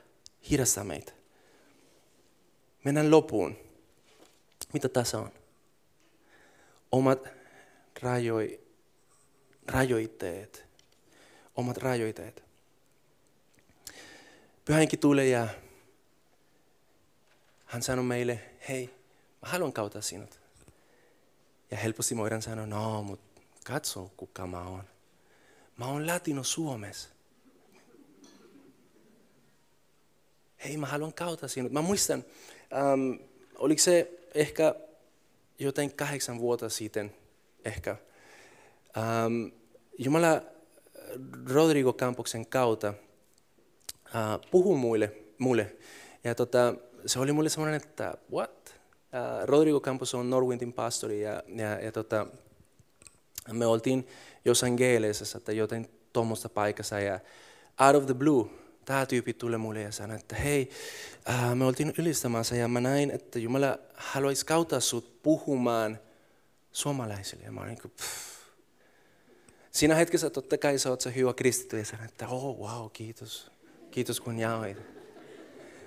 hidastaa 0.51 0.85
meitä. 0.85 1.13
Mennään 2.85 3.11
lopuun. 3.11 3.57
Mitä 4.73 4.89
tässä 4.89 5.19
on? 5.19 5.33
Omat 6.93 7.29
rajoi, 8.03 8.61
rajoitteet. 9.67 10.65
Omat 11.57 11.77
rajoitteet. 11.77 12.45
Pyhänkin 14.65 14.99
tulee 14.99 15.29
ja 15.29 15.49
hän 17.65 17.83
sanoi 17.83 18.05
meille, 18.05 18.41
hei, 18.69 18.87
mä 19.43 19.49
haluan 19.49 19.73
kautta 19.73 20.03
sinut. 20.03 20.41
Ja 21.71 21.77
helposti 21.77 22.17
voidaan 22.17 22.43
sanoa, 22.43 22.67
no, 22.67 23.03
mutta 23.03 23.41
katso 23.65 24.13
kuka 24.17 24.47
mä 24.47 24.69
oon. 24.69 24.92
Mä 25.77 25.87
oon 25.87 26.07
latino 26.07 26.43
Suomessa. 26.43 27.09
Hei, 30.65 30.77
mä 30.77 30.87
haluan 30.87 31.13
kautta 31.13 31.49
sinut. 31.49 31.73
Mä 31.73 31.83
muistan, 31.83 32.25
ähm, 32.73 33.23
oliko 33.59 33.83
se 33.83 34.21
ehkä 34.35 34.75
jotain 35.59 35.95
kahdeksan 35.95 36.39
vuotta 36.39 36.69
sitten, 36.69 37.15
ehkä. 37.65 37.97
Ähm, 38.97 39.47
Jumala 39.99 40.43
Rodrigo 41.47 41.93
Campoksen 41.93 42.47
kautta 42.47 42.95
äh, 44.15 44.41
puhui 44.51 44.77
muille, 44.77 45.13
muille. 45.39 45.77
Ja 46.25 46.35
tota, 46.35 46.75
se 47.07 47.19
oli 47.19 47.33
mulle 47.33 47.49
semmoinen, 47.49 47.81
että 47.83 48.15
what? 48.33 48.75
Äh, 49.15 49.45
Rodrigo 49.45 49.81
Campos 49.81 50.15
on 50.15 50.31
Norwindin 50.31 50.73
pastori 50.73 51.23
ja, 51.23 51.43
ja, 51.49 51.81
ja 51.81 51.93
tota, 51.93 52.27
me 53.53 53.67
oltiin 53.67 54.07
jossain 54.45 54.75
Geelesessä 54.75 55.41
tai 55.41 55.57
jotain 55.57 55.91
tuommoista 56.13 56.49
paikassa 56.49 57.01
ja 57.01 57.21
out 57.81 57.97
of 57.97 58.07
the 58.07 58.15
blue 58.15 58.51
tämä 58.85 59.07
tyyppi 59.07 59.35
tuli 59.35 59.59
mulle 59.59 59.81
ja 59.81 59.93
sanoi, 59.93 60.17
että 60.17 60.37
hei, 60.37 60.71
äh, 61.29 61.55
me 61.55 61.65
oltiin 61.65 61.93
ylistämässä 61.99 62.57
ja 62.57 62.69
mä 62.69 62.81
näin, 62.81 63.11
että 63.11 63.39
Jumala 63.39 63.79
haluaisi 63.95 64.47
kautta 64.47 64.81
sut 64.81 65.23
puhumaan 65.23 65.99
suomalaisille. 66.73 67.45
Ja 67.45 67.53
mä 67.53 67.61
olin 67.61 67.79
niin 67.83 67.93
Siinä 69.71 69.95
hetkessä 69.95 70.31
totta 70.31 70.59
kai 70.59 70.79
sä 70.79 70.91
oot 70.91 71.01
se 71.01 71.15
hyvä 71.15 71.35
kristitty 71.35 71.79
ja 71.79 71.85
sanoin, 71.85 72.09
että 72.09 72.29
oh 72.29 72.59
wow, 72.59 72.91
kiitos. 72.93 73.51
Kiitos 73.91 74.21
kun 74.21 74.39
jaoit. 74.39 74.79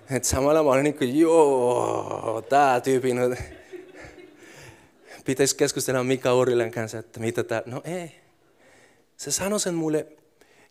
Et 0.09 0.23
samalla 0.23 0.63
mä 0.63 0.69
olin 0.69 0.83
niin 0.83 0.97
kuin, 0.97 1.19
joo, 1.19 2.43
tää 2.49 2.81
tyyppi 2.81 3.13
nyt. 3.13 3.39
Pitäisi 5.25 5.55
keskustella 5.55 6.03
Mika 6.03 6.35
Urilen 6.35 6.71
kanssa, 6.71 6.99
että 6.99 7.19
mitä 7.19 7.43
tää, 7.43 7.63
no 7.65 7.81
ei. 7.83 8.15
Se 9.17 9.31
sanoi 9.31 9.59
sen 9.59 9.73
mulle, 9.73 10.07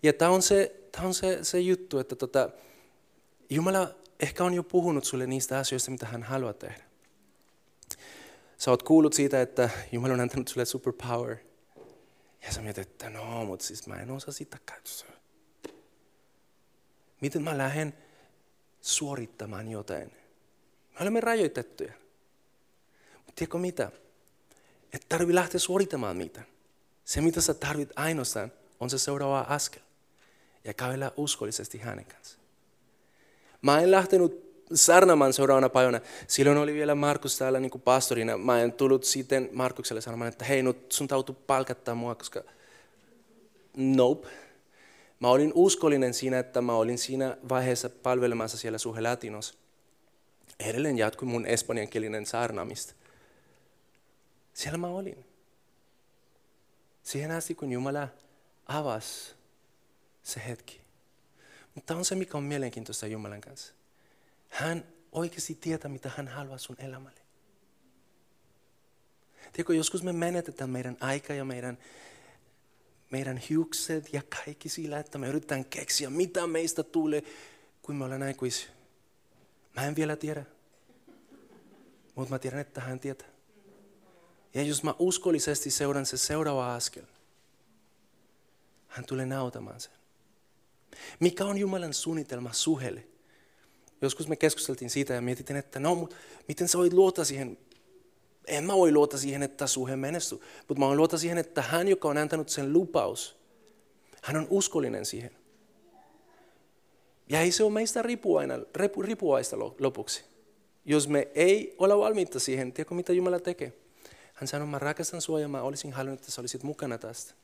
ja 0.03 0.13
tämä 0.13 0.31
on 0.31 0.43
se, 0.43 0.75
tää 0.93 1.05
on 1.05 1.15
se, 1.15 1.39
se 1.43 1.61
juttu, 1.61 1.99
että 1.99 2.17
tota, 2.17 2.51
Jumala 3.51 3.91
ehkä 4.21 4.45
on 4.45 4.55
jo 4.55 4.63
puhunut 4.63 5.05
sulle 5.05 5.27
niistä 5.27 5.59
asioista, 5.59 5.91
mitä 5.91 6.07
hän 6.07 6.23
haluaa 6.23 6.53
tehdä. 6.53 6.85
Sä 8.59 8.71
oot 8.71 8.83
kuullut 8.83 9.13
siitä, 9.13 9.43
että 9.43 9.71
Jumala 9.93 10.15
on 10.15 10.21
antanut 10.21 10.49
sulle 10.49 10.65
superpower. 10.65 11.37
Ja 12.47 12.53
sä 12.53 12.63
mietit, 12.63 12.89
että 12.89 13.11
no, 13.11 13.45
mutta 13.45 13.67
siis 13.67 13.87
mä 13.87 13.97
en 13.97 14.11
osaa 14.11 14.33
sitä 14.33 14.59
käytössä. 14.67 15.07
Miten 17.21 17.43
mä 17.43 17.59
lähden 17.59 17.95
suorittamaan 18.81 19.69
jotain? 19.69 20.11
Me 20.91 21.01
olemme 21.01 21.21
rajoitettuja. 21.21 21.93
Mutta 23.17 23.33
tiedätkö 23.35 23.59
mitä? 23.59 23.91
Et 24.95 25.07
tarvi 25.09 25.35
lähteä 25.35 25.61
suorittamaan 25.61 26.17
mitään. 26.17 26.47
Se, 27.05 27.21
mitä 27.21 27.41
sä 27.41 27.55
tarvit 27.55 27.91
ainoastaan, 27.97 28.53
on 28.81 28.91
se 28.91 28.99
seuraava 28.99 29.41
askel. 29.41 29.83
Ja 30.65 30.75
kävellä 30.75 31.13
uskollisesti 31.17 31.79
hänen 31.79 32.05
kanssa. 32.05 32.39
Mä 33.63 33.81
en 33.81 33.91
lähtenyt 33.91 34.45
sarnamaan 34.75 35.33
seuraavana 35.33 35.69
päivänä. 35.69 36.01
Silloin 36.27 36.59
oli 36.59 36.75
vielä 36.75 36.95
Markus 36.95 37.39
täällä 37.39 37.61
niin 37.61 37.81
pastorina. 37.85 38.39
Mä 38.39 38.61
en 38.61 38.73
tullut 38.73 39.05
sitten 39.05 39.49
Markukselle 39.53 40.01
sanomaan, 40.01 40.29
että 40.29 40.45
hei, 40.45 40.63
nyt 40.63 40.93
sun 40.93 41.09
täytyy 41.09 41.35
palkattaa 41.47 41.95
mua, 41.95 42.15
koska 42.15 42.43
nope. 43.77 44.29
Mä 45.21 45.29
olin 45.29 45.53
uskollinen 45.55 46.15
siinä, 46.15 46.39
että 46.39 46.61
mä 46.61 46.75
olin 46.75 46.99
siinä 46.99 47.37
vaiheessa 47.49 47.91
palvelemassa 47.91 48.59
siellä 48.59 48.79
Suhe 48.79 49.01
Latinos. 49.01 49.59
Edelleen 50.61 50.99
jatkui 50.99 51.29
mun 51.29 51.47
espanjankielinen 51.47 52.27
saarnaamista. 52.27 52.95
Siellä 54.55 54.79
mä 54.79 54.87
olin. 54.87 55.25
Siihen 57.03 57.31
asti, 57.31 57.55
kun 57.55 57.73
Jumala 57.73 58.09
avasi 58.67 59.35
se 60.23 60.43
hetki. 60.49 60.81
Mutta 61.75 61.97
on 61.97 62.05
se, 62.05 62.15
mikä 62.15 62.39
on 62.39 62.45
mielenkiintoista 62.45 63.07
Jumalan 63.07 63.41
kanssa. 63.41 63.75
Hän 64.49 64.85
oikeasti 65.13 65.55
tietää, 65.55 65.91
mitä 65.91 66.11
hän 66.17 66.29
haluaa 66.29 66.59
sun 66.59 66.77
elämälle. 66.79 67.21
Tiedätkö, 69.53 69.75
joskus 69.75 70.03
me 70.03 70.13
menetetään 70.13 70.71
meidän 70.71 70.97
aika 71.01 71.35
ja 71.35 71.45
meidän, 71.45 71.79
meidän 73.11 73.37
hiukset 73.37 74.13
ja 74.13 74.23
kaikki 74.45 74.69
sillä, 74.69 74.99
että 74.99 75.19
me 75.19 75.29
yritetään 75.29 75.65
keksiä, 75.65 76.11
mitä 76.11 76.47
meistä 76.47 76.83
tulee, 76.83 77.23
kun 77.83 77.97
me 77.97 78.05
ollaan 78.05 78.23
aikuisia. 78.23 78.71
Mä 79.77 79.87
en 79.87 79.97
vielä 79.97 80.17
tiedä, 80.17 80.45
mutta 82.15 82.35
mä 82.35 82.39
tiedän, 82.39 82.61
että 82.61 82.81
hän 82.81 83.01
tietää. 83.01 83.34
Mä 84.83 84.95
uskollisesti 84.99 85.71
seuran 85.71 86.07
se 86.07 86.17
seuraava 86.17 86.75
askel, 86.75 87.05
hän 88.89 89.05
tulee 89.05 89.27
nautamaan 89.27 89.81
sen. 89.81 89.93
Mikä 91.21 91.45
on 91.45 91.59
Jumalan 91.59 91.95
suunnitelma 91.95 92.53
suhelle? 92.53 93.07
Joskus 94.03 94.29
me 94.29 94.37
keskusteltiin 94.37 94.91
siitä 94.91 95.15
ja 95.15 95.21
mietittiin, 95.21 95.57
että 95.57 95.81
no, 95.81 95.95
mutta 95.95 96.17
miten 96.49 96.69
sä 96.69 96.79
voit 96.79 96.93
luota 96.93 97.25
siihen? 97.25 97.59
En 98.47 98.65
mä 98.65 98.73
voi 98.73 98.93
luota 98.93 99.19
siihen, 99.19 99.43
että 99.43 99.67
suhe 99.67 99.97
menestyy, 99.97 100.41
mutta 100.69 100.81
mä 100.81 100.87
voin 100.87 100.97
luota 100.97 101.19
siihen, 101.19 101.39
että 101.39 101.63
hän, 101.63 101.89
joka 101.89 102.09
on 102.09 102.19
antanut 102.19 102.49
sen 102.49 102.73
lupaus, 102.73 103.37
hän 104.23 104.37
on 104.37 104.47
uskollinen 104.51 105.07
siihen. 105.07 105.31
Ja 107.29 107.41
ei 107.41 107.53
se 107.53 107.65
ole 107.65 107.73
meistä 107.73 108.03
ripuaista 109.03 109.59
lopuksi. 109.59 110.25
Jos 110.85 111.09
me 111.09 111.29
ei 111.35 111.75
ole 111.79 111.99
valmiita 111.99 112.41
siihen, 112.41 112.73
tiedätkö 112.73 112.95
mitä 112.95 113.13
Jumala 113.13 113.41
tekee? 113.41 113.84
Hän 114.35 114.49
sanoi, 114.49 114.67
mä 114.67 114.79
rakastan 114.79 115.21
sua 115.21 115.41
ja 115.41 115.49
mä 115.49 115.63
olisin 115.63 115.93
halunnut, 115.93 116.21
että 116.21 116.33
sä 116.33 116.41
olisit 116.41 116.63
mukana 116.63 116.99
tästä. 116.99 117.35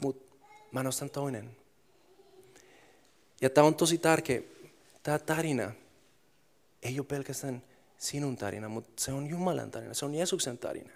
Mutta 0.00 0.36
mä 0.72 0.82
nostan 0.82 1.10
toinen. 1.10 1.56
Ja 3.40 3.50
tämä 3.50 3.66
on 3.66 3.74
tosi 3.74 3.98
tärkeä. 3.98 4.42
Tämä 5.02 5.18
tarina 5.18 5.72
ei 6.82 6.98
ole 6.98 7.06
pelkästään 7.06 7.62
sinun 7.98 8.36
tarina, 8.36 8.68
mutta 8.68 9.02
se 9.04 9.12
on 9.12 9.26
Jumalan 9.26 9.70
tarina, 9.70 9.94
se 9.94 10.04
on 10.04 10.14
Jeesuksen 10.14 10.58
tarina. 10.58 10.90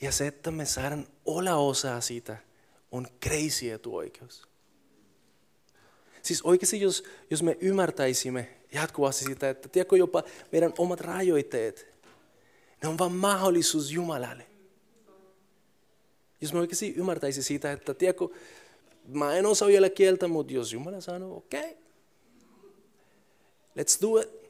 Ja 0.00 0.12
se, 0.12 0.26
että 0.26 0.50
me 0.50 0.64
saadaan 0.64 1.06
olla 1.24 1.54
osa 1.54 2.00
siitä, 2.00 2.36
on 2.92 3.08
crazy 3.22 3.70
etuoikeus. 3.72 4.48
Siis 6.22 6.42
oikeasti, 6.42 6.80
jos, 6.80 7.04
jos 7.30 7.42
me 7.42 7.56
ymmärtäisimme 7.60 8.56
jatkuvasti 8.72 9.24
sitä, 9.24 9.50
että 9.50 9.68
tiedätkö 9.68 9.96
jopa 9.96 10.22
meidän 10.52 10.72
omat 10.78 11.00
rajoitteet, 11.00 11.93
ne 12.84 12.88
on 12.88 12.98
vain 12.98 13.12
mahdollisuus 13.12 13.92
Jumalalle. 13.92 14.46
Jos 16.40 16.52
me 16.52 16.60
oikeasti 16.60 16.94
ymmärtäisi 16.96 17.42
siitä, 17.42 17.72
että 17.72 17.94
tiedätkö, 17.94 18.28
mä 19.08 19.34
en 19.34 19.46
osaa 19.46 19.68
vielä 19.68 19.90
kieltä, 19.90 20.28
mutta 20.28 20.52
jos 20.52 20.72
Jumala 20.72 21.00
sanoo, 21.00 21.36
okei, 21.36 21.60
okay, 21.60 21.74
let's 23.78 24.02
do 24.02 24.20
it. 24.20 24.44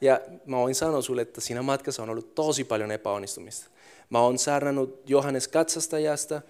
Ja 0.00 0.20
mä 0.46 0.56
voin 0.56 0.74
sanoa 0.74 1.02
sulle, 1.02 1.22
että 1.22 1.40
siinä 1.40 1.62
matkassa 1.62 2.02
on 2.02 2.10
ollut 2.10 2.34
tosi 2.34 2.64
paljon 2.64 2.90
epäonnistumista. 2.90 3.70
Mä 4.10 4.20
oon 4.20 4.38
saarnannut 4.38 5.02
Johannes 5.06 5.48
katsastajasta. 5.48 6.42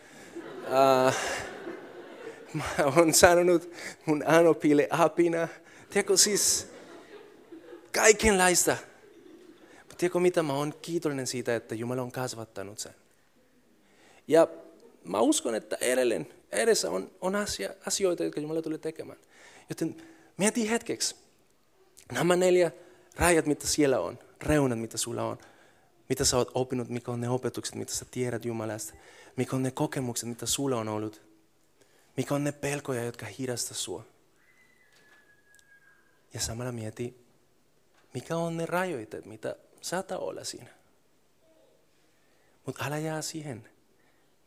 Uh, 0.66 1.14
mä 2.58 2.64
oon 2.96 3.14
sanonut 3.14 3.70
mun 4.06 4.24
anopille 4.26 4.88
apina. 4.90 5.48
Tiedätkö 5.90 6.16
siis 6.16 6.66
kaikenlaista. 7.92 8.76
Tiedätkö 10.02 10.20
mitä, 10.20 10.42
mä 10.42 10.54
oon 10.54 10.74
kiitollinen 10.82 11.26
siitä, 11.26 11.56
että 11.56 11.74
Jumala 11.74 12.02
on 12.02 12.12
kasvattanut 12.12 12.78
sen. 12.78 12.94
Ja 14.28 14.48
mä 15.04 15.20
uskon, 15.20 15.54
että 15.54 15.76
edelleen 15.80 16.26
edessä 16.52 16.90
on, 16.90 17.10
on 17.20 17.36
asia, 17.36 17.74
asioita, 17.86 18.24
jotka 18.24 18.40
Jumala 18.40 18.62
tulee 18.62 18.78
tekemään. 18.78 19.18
Joten 19.68 20.02
mieti 20.36 20.70
hetkeksi. 20.70 21.16
Nämä 22.12 22.36
neljä 22.36 22.70
rajat, 23.16 23.46
mitä 23.46 23.66
siellä 23.66 24.00
on, 24.00 24.18
reunat, 24.42 24.78
mitä 24.78 24.98
sulla 24.98 25.24
on, 25.24 25.38
mitä 26.08 26.24
sä 26.24 26.36
oot 26.36 26.50
oppinut, 26.54 26.88
mikä 26.88 27.10
on 27.12 27.20
ne 27.20 27.28
opetukset, 27.28 27.74
mitä 27.74 27.92
sä 27.92 28.04
tiedät 28.10 28.44
Jumalasta, 28.44 28.94
mikä 29.36 29.56
on 29.56 29.62
ne 29.62 29.70
kokemukset, 29.70 30.28
mitä 30.28 30.46
sulla 30.46 30.76
on 30.76 30.88
ollut, 30.88 31.22
mikä 32.16 32.34
on 32.34 32.44
ne 32.44 32.52
pelkoja, 32.52 33.04
jotka 33.04 33.26
hidastaa 33.26 33.76
sua. 33.76 34.04
Ja 36.34 36.40
samalla 36.40 36.72
mieti, 36.72 37.26
mikä 38.14 38.36
on 38.36 38.56
ne 38.56 38.66
rajoitteet, 38.66 39.26
mitä 39.26 39.56
saattaa 39.82 40.18
olla 40.18 40.44
siinä. 40.44 40.70
Mutta 42.66 42.84
älä 42.84 42.98
jää 42.98 43.22
siihen. 43.22 43.70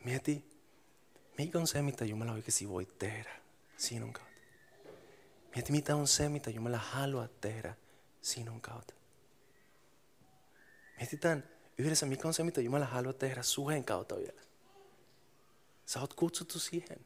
Mieti, 0.04 0.46
mikä 1.38 1.60
on 1.60 1.68
se, 1.68 1.82
mitä 1.82 2.06
Jumala 2.06 2.32
oikeasti 2.32 2.70
voi 2.70 2.86
tehdä 2.86 3.42
sinun 3.78 4.14
kautta. 4.14 4.36
Mieti, 5.56 5.72
mitä 5.72 5.96
on 5.96 6.08
se, 6.08 6.30
mitä 6.30 6.50
Jumala 6.50 6.78
haluaa 6.78 7.28
tehdä 7.28 7.76
sinun 8.22 8.62
kautta. 8.62 8.94
Mietitään 10.98 11.50
yhdessä, 11.78 12.06
mikä 12.06 12.28
on 12.28 12.34
se, 12.34 12.44
mitä 12.44 12.62
Jumala 12.62 12.86
haluaa 12.86 13.14
tehdä 13.14 13.44
suhen 13.44 13.84
kautta 13.86 14.18
vielä. 14.18 14.42
Sä 15.86 16.00
oot 16.00 16.14
kutsuttu 16.14 16.60
siihen. 16.60 17.06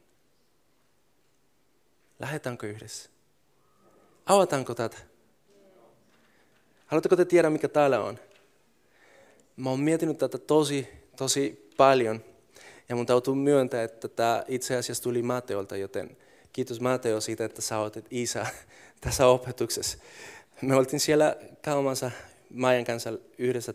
Lähetäänkö 2.18 2.66
yhdessä? 2.70 3.10
Avataanko 4.26 4.74
tätä? 4.74 5.09
Haluatteko 6.90 7.16
te 7.16 7.24
tiedä, 7.24 7.50
mikä 7.50 7.68
täällä 7.68 8.00
on? 8.00 8.18
Mä 9.56 9.70
oon 9.70 9.80
miettinyt 9.80 10.18
tätä 10.18 10.38
tosi, 10.38 10.88
tosi 11.16 11.70
paljon. 11.76 12.24
Ja 12.88 12.96
mun 12.96 13.06
täytyy 13.06 13.34
myöntää, 13.34 13.82
että 13.82 14.08
tämä 14.08 14.44
itse 14.48 14.76
asiassa 14.76 15.02
tuli 15.02 15.22
Mateolta, 15.22 15.76
joten 15.76 16.16
kiitos 16.52 16.80
Mateo 16.80 17.20
siitä, 17.20 17.44
että 17.44 17.62
sä 17.62 17.78
otit 17.78 18.06
isä 18.10 18.46
tässä 19.00 19.26
opetuksessa. 19.26 19.98
Me 20.62 20.74
oltiin 20.74 21.00
siellä 21.00 21.36
kaumassa 21.64 22.10
Maijan 22.54 22.84
kanssa 22.84 23.12
yhdessä 23.38 23.72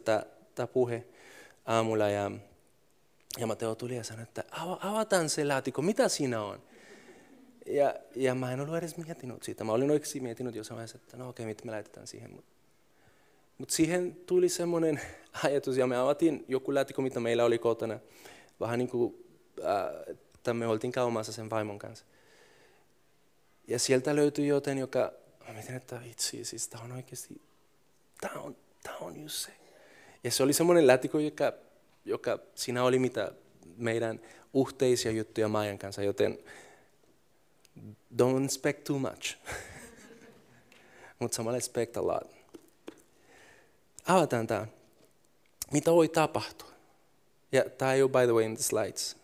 tämä 0.55 0.67
puhe 0.67 1.05
aamulla 1.65 2.09
ja, 2.09 2.31
ja 3.37 3.47
Mateo 3.47 3.75
tuli 3.75 3.95
ja 3.95 4.03
sanoi, 4.03 4.23
että 4.23 4.43
avataan 4.81 5.29
se 5.29 5.45
laatikko, 5.45 5.81
mitä 5.81 6.09
siinä 6.09 6.41
on? 6.41 6.61
Ja, 7.65 7.95
ja 8.15 8.35
mä 8.35 8.51
en 8.51 8.59
ollut 8.59 8.75
edes 8.75 8.97
miettinyt 8.97 9.43
siitä. 9.43 9.63
Mä 9.63 9.71
olin 9.71 9.91
oikeasti 9.91 10.19
miettinyt 10.19 10.55
jossain 10.55 10.75
vaiheessa, 10.75 10.97
että 10.97 11.17
no 11.17 11.29
okei, 11.29 11.43
okay, 11.43 11.51
mitä 11.51 11.65
me 11.65 11.71
laitetaan 11.71 12.07
siihen. 12.07 12.31
Mutta 12.31 12.54
mut 13.57 13.69
siihen 13.69 14.15
tuli 14.15 14.49
semmoinen 14.49 15.01
ajatus 15.43 15.77
ja 15.77 15.87
me 15.87 15.97
avattiin 15.97 16.45
joku 16.47 16.73
laatikko, 16.73 17.01
mitä 17.01 17.19
meillä 17.19 17.45
oli 17.45 17.57
kotona 17.57 17.99
vähän 18.59 18.79
niin 18.79 18.89
kuin, 18.89 19.25
äh, 20.47 20.53
me 20.53 20.67
oltiin 20.67 20.91
kaumassa 20.91 21.31
sen 21.31 21.49
vaimon 21.49 21.79
kanssa. 21.79 22.05
Ja 23.67 23.79
sieltä 23.79 24.15
löytyi 24.15 24.47
joten, 24.47 24.77
joka, 24.77 25.13
mä 25.47 25.53
mietin, 25.53 25.75
että 25.75 26.01
vitsi, 26.03 26.45
siis 26.45 26.67
tämä 26.67 26.83
on 26.83 26.91
oikeasti, 26.91 27.41
tämä 28.21 28.41
on, 28.41 28.57
tämä 28.83 28.97
on 28.97 29.21
just 29.21 29.35
se. 29.35 29.51
Ja 30.23 30.31
se 30.31 30.43
oli 30.43 30.53
semmoinen 30.53 30.87
lätikö, 30.87 31.21
joka, 31.21 31.53
joka 32.05 32.39
siinä 32.55 32.83
oli 32.83 32.99
mitä 32.99 33.31
meidän 33.77 34.19
uhteisia 34.53 35.11
juttuja 35.11 35.47
Maijan 35.47 35.77
kanssa, 35.77 36.03
joten 36.03 36.39
don't 38.21 38.45
expect 38.45 38.83
too 38.83 38.99
much. 38.99 39.37
Mutta 41.19 41.35
samalla 41.35 41.57
expect 41.57 41.97
a 41.97 42.07
lot. 42.07 42.34
Avataan 44.07 44.47
tämä. 44.47 44.67
Mitä 45.71 45.91
voi 45.91 46.09
tapahtua? 46.09 46.71
Ja 47.51 47.69
tämä 47.77 47.93
ei 47.93 48.03
ole 48.03 48.11
by 48.11 48.25
the 48.25 48.33
way 48.33 48.43
in 48.43 48.55
the 48.55 48.63
slides. 48.63 49.17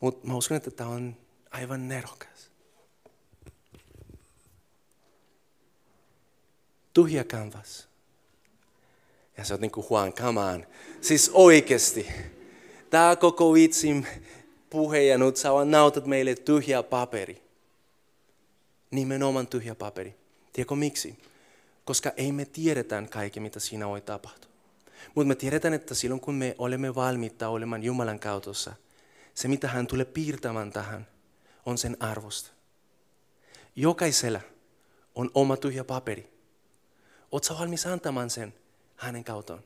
Mutta 0.00 0.26
mä 0.26 0.34
uskon, 0.34 0.56
että 0.56 0.70
tämä 0.70 0.90
on 0.90 1.16
aivan 1.50 1.88
nerokas. 1.88 2.50
Tuhja 6.92 7.24
kanvas. 7.24 7.88
Ja 9.36 9.44
sä 9.44 9.54
oot 9.54 9.60
niinku 9.60 9.86
Juan, 9.90 10.12
come 10.12 10.40
on. 10.40 10.66
Siis 11.00 11.30
oikeasti, 11.34 12.06
tämä 12.90 13.16
koko 13.16 13.52
vitsin 13.52 14.06
puhe 14.70 15.02
ja 15.02 15.18
nyt 15.18 15.36
sä 15.36 15.52
vaan 15.52 15.70
nautat 15.70 16.06
meille 16.06 16.34
tyhjä 16.34 16.82
paperi. 16.82 17.42
Nimenomaan 18.90 19.46
tyhjä 19.46 19.74
paperi. 19.74 20.14
Tiedätkö 20.52 20.74
miksi? 20.74 21.18
Koska 21.84 22.12
ei 22.16 22.32
me 22.32 22.44
tiedetään 22.44 23.08
kaikki, 23.08 23.40
mitä 23.40 23.60
siinä 23.60 23.88
voi 23.88 24.00
tapahtua. 24.00 24.50
Mutta 25.14 25.28
me 25.28 25.34
tiedetään, 25.34 25.74
että 25.74 25.94
silloin 25.94 26.20
kun 26.20 26.34
me 26.34 26.54
olemme 26.58 26.94
valmiita 26.94 27.48
olemaan 27.48 27.82
Jumalan 27.82 28.18
kautossa, 28.18 28.74
se 29.34 29.48
mitä 29.48 29.68
hän 29.68 29.86
tulee 29.86 30.04
piirtämään 30.04 30.72
tähän, 30.72 31.06
on 31.66 31.78
sen 31.78 31.96
arvosta. 32.00 32.50
Jokaisella 33.76 34.40
on 35.14 35.30
oma 35.34 35.56
tyhjä 35.56 35.84
paperi. 35.84 36.32
Oletko 37.32 37.54
valmis 37.58 37.86
antamaan 37.86 38.30
sen 38.30 38.54
hänen 38.96 39.24
kauton? 39.24 39.62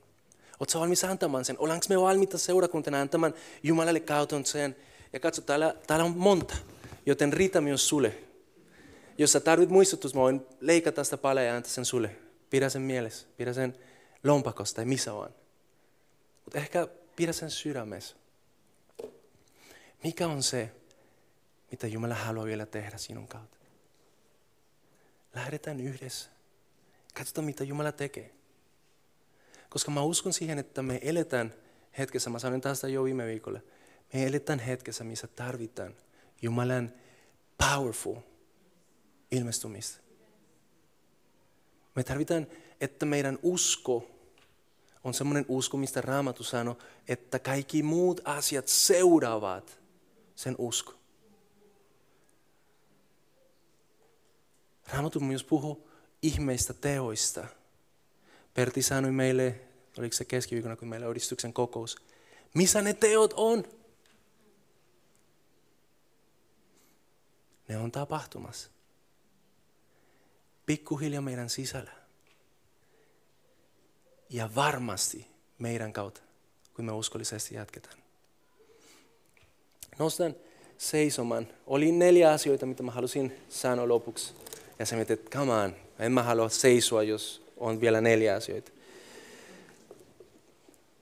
Oletko 0.61 0.81
valmis 0.81 1.05
antamaan 1.05 1.45
sen? 1.45 1.57
Ollaanko 1.59 1.87
me 1.89 2.01
valmiita 2.01 2.39
seurakuntana 2.39 3.01
antamaan 3.01 3.35
Jumalalle 3.63 4.01
kauton 4.01 4.47
sen? 4.47 4.77
Ja 5.13 5.21
katso, 5.21 5.43
täällä, 5.43 5.75
täällä 5.87 6.05
on 6.05 6.17
monta, 6.17 6.57
joten 7.07 7.33
riitä 7.33 7.61
myös 7.61 7.89
sulle. 7.89 8.28
Jos 9.19 9.33
sä 9.33 9.41
tarvit 9.41 9.71
muistutus, 9.71 10.15
mä 10.15 10.21
voin 10.21 10.47
leikata 10.61 11.05
sitä 11.05 11.19
paljon 11.19 11.47
ja 11.47 11.57
antaa 11.57 11.71
sen 11.71 11.85
sulle. 11.85 12.17
Pidä 12.51 12.69
sen 12.69 12.83
mielessä, 12.83 13.27
pidä 13.37 13.53
sen 13.53 13.79
lompakosta 14.25 14.77
tai 14.77 14.85
missä 14.85 15.15
vaan. 15.15 15.35
Mutta 16.45 16.59
ehkä 16.59 16.89
pidä 17.17 17.33
sen 17.33 17.51
sydämessä. 17.51 18.17
Mikä 20.05 20.29
on 20.29 20.43
se, 20.43 20.71
mitä 21.71 21.87
Jumala 21.87 22.15
haluaa 22.15 22.47
vielä 22.47 22.67
tehdä 22.67 22.99
sinun 22.99 23.29
kautta? 23.29 23.59
Lähdetään 25.35 25.81
yhdessä. 25.81 26.31
Katsotaan, 27.15 27.45
mitä 27.45 27.65
Jumala 27.65 27.93
tekee. 27.93 28.35
Koska 29.69 29.91
mä 29.91 30.03
uskon 30.03 30.33
siihen, 30.33 30.59
että 30.59 30.83
me 30.83 30.99
eletään 31.03 31.55
hetkessä, 31.99 32.31
mä 32.31 32.39
sanoin 32.39 32.61
tästä 32.61 32.89
jo 32.89 33.05
viime 33.05 33.27
viikolla, 33.27 33.61
me 34.13 34.27
eletään 34.27 34.59
hetkessä, 34.59 35.05
missä 35.05 35.27
tarvitaan 35.27 35.97
Jumalan 36.43 36.93
powerful 37.59 38.17
ilmestymistä. 39.31 39.99
Me 41.95 42.05
tarvitaan, 42.05 42.47
että 42.81 43.07
meidän 43.07 43.39
usko 43.43 44.11
on 45.05 45.15
semmoinen 45.15 45.47
usko, 45.49 45.77
mistä 45.77 46.01
Raamattu 46.01 46.45
sanoo, 46.45 46.79
että 47.09 47.39
kaikki 47.39 47.83
muut 47.83 48.21
asiat 48.25 48.69
seuraavat 48.69 49.81
sen 50.37 50.55
usko. 50.59 50.95
Raamattu 54.93 55.21
myös 55.21 55.45
puhuu 55.45 55.89
ihmeistä 56.23 56.75
teoista. 56.75 57.47
Pertti 58.55 58.83
sanoi 58.83 59.13
meille, 59.13 59.61
oliko 59.99 60.13
se 60.13 60.25
keskiviikkona, 60.25 60.77
kun 60.77 60.89
meillä 60.89 61.07
oli 61.07 61.19
kokous, 61.53 61.97
missä 62.55 62.83
ne 62.83 62.95
teot 62.95 63.35
on? 63.37 63.65
Ne 67.69 67.79
on 67.79 67.93
tapahtumassa. 67.93 68.71
Pikkuhiljaa 70.69 71.23
meidän 71.23 71.51
sisällä. 71.51 71.91
Ja 74.31 74.51
varmasti 74.55 75.27
meidän 75.59 75.93
kautta, 75.93 76.21
kun 76.75 76.85
me 76.85 76.93
uskollisesti 76.93 77.55
jatketaan. 77.55 77.99
Nostan 79.99 80.35
seisomaan. 80.79 81.49
Oli 81.67 81.93
neljä 81.93 82.31
asioita, 82.33 82.67
mitä 82.67 82.83
mä 82.83 82.91
halusin 82.91 83.33
sanoa 83.49 83.89
lopuksi. 83.89 84.35
Ja 84.79 84.87
sä 84.87 84.97
mietit, 84.97 85.21
että 85.21 85.39
come 85.39 85.53
on, 85.53 85.77
en 85.99 86.13
mä 86.13 86.23
halua 86.23 86.49
seisoa, 86.49 87.03
jos 87.03 87.43
on 87.57 87.81
vielä 87.81 88.01
neljä 88.01 88.35
asioita. 88.35 88.71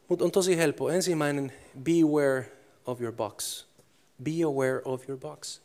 Mutta 0.09 0.25
on 0.25 0.31
tosi 0.31 0.57
helppo. 0.57 0.91
Ensimmäinen, 0.91 1.53
beware 1.83 2.53
of 2.85 3.01
your 3.01 3.14
box. 3.14 3.64
Be 4.23 4.43
aware 4.45 4.83
of 4.85 5.09
your 5.09 5.21
box. 5.21 5.61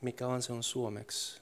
Mikä 0.00 0.26
on 0.26 0.42
se 0.42 0.52
on 0.52 0.62
suomeksi? 0.62 1.40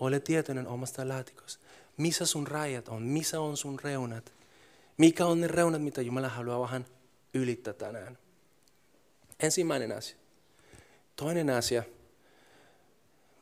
Ole 0.00 0.20
tietoinen 0.20 0.66
omasta 0.66 1.08
laatikosta. 1.08 1.64
Missä 1.96 2.26
sun 2.26 2.46
rajat 2.46 2.88
on? 2.88 3.02
Missä 3.02 3.40
on 3.40 3.56
sun 3.56 3.78
reunat? 3.84 4.32
Mikä 4.96 5.26
on 5.26 5.40
ne 5.40 5.48
reunat, 5.48 5.82
mitä 5.82 6.02
Jumala 6.02 6.28
haluaa 6.28 6.60
vähän 6.60 6.86
ylittää 7.34 7.72
tänään? 7.72 8.18
Ensimmäinen 9.40 9.92
asia. 9.92 10.16
Toinen 11.16 11.50
asia, 11.50 11.82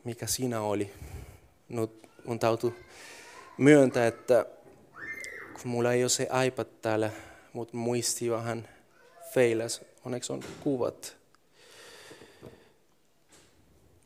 mikä 0.03 0.27
siinä 0.27 0.61
oli. 0.61 0.93
Nyt 1.69 1.91
mun 2.25 2.39
täytyy 2.39 2.85
myöntää, 3.57 4.07
että 4.07 4.45
kun 5.53 5.71
mulla 5.71 5.93
ei 5.93 6.03
ole 6.03 6.09
se 6.09 6.27
iPad 6.47 6.67
täällä, 6.81 7.11
mutta 7.53 7.77
muisti 7.77 8.31
vähän 8.31 8.69
feilas. 9.33 9.81
Onneksi 10.05 10.33
on 10.33 10.43
kuvat. 10.59 11.17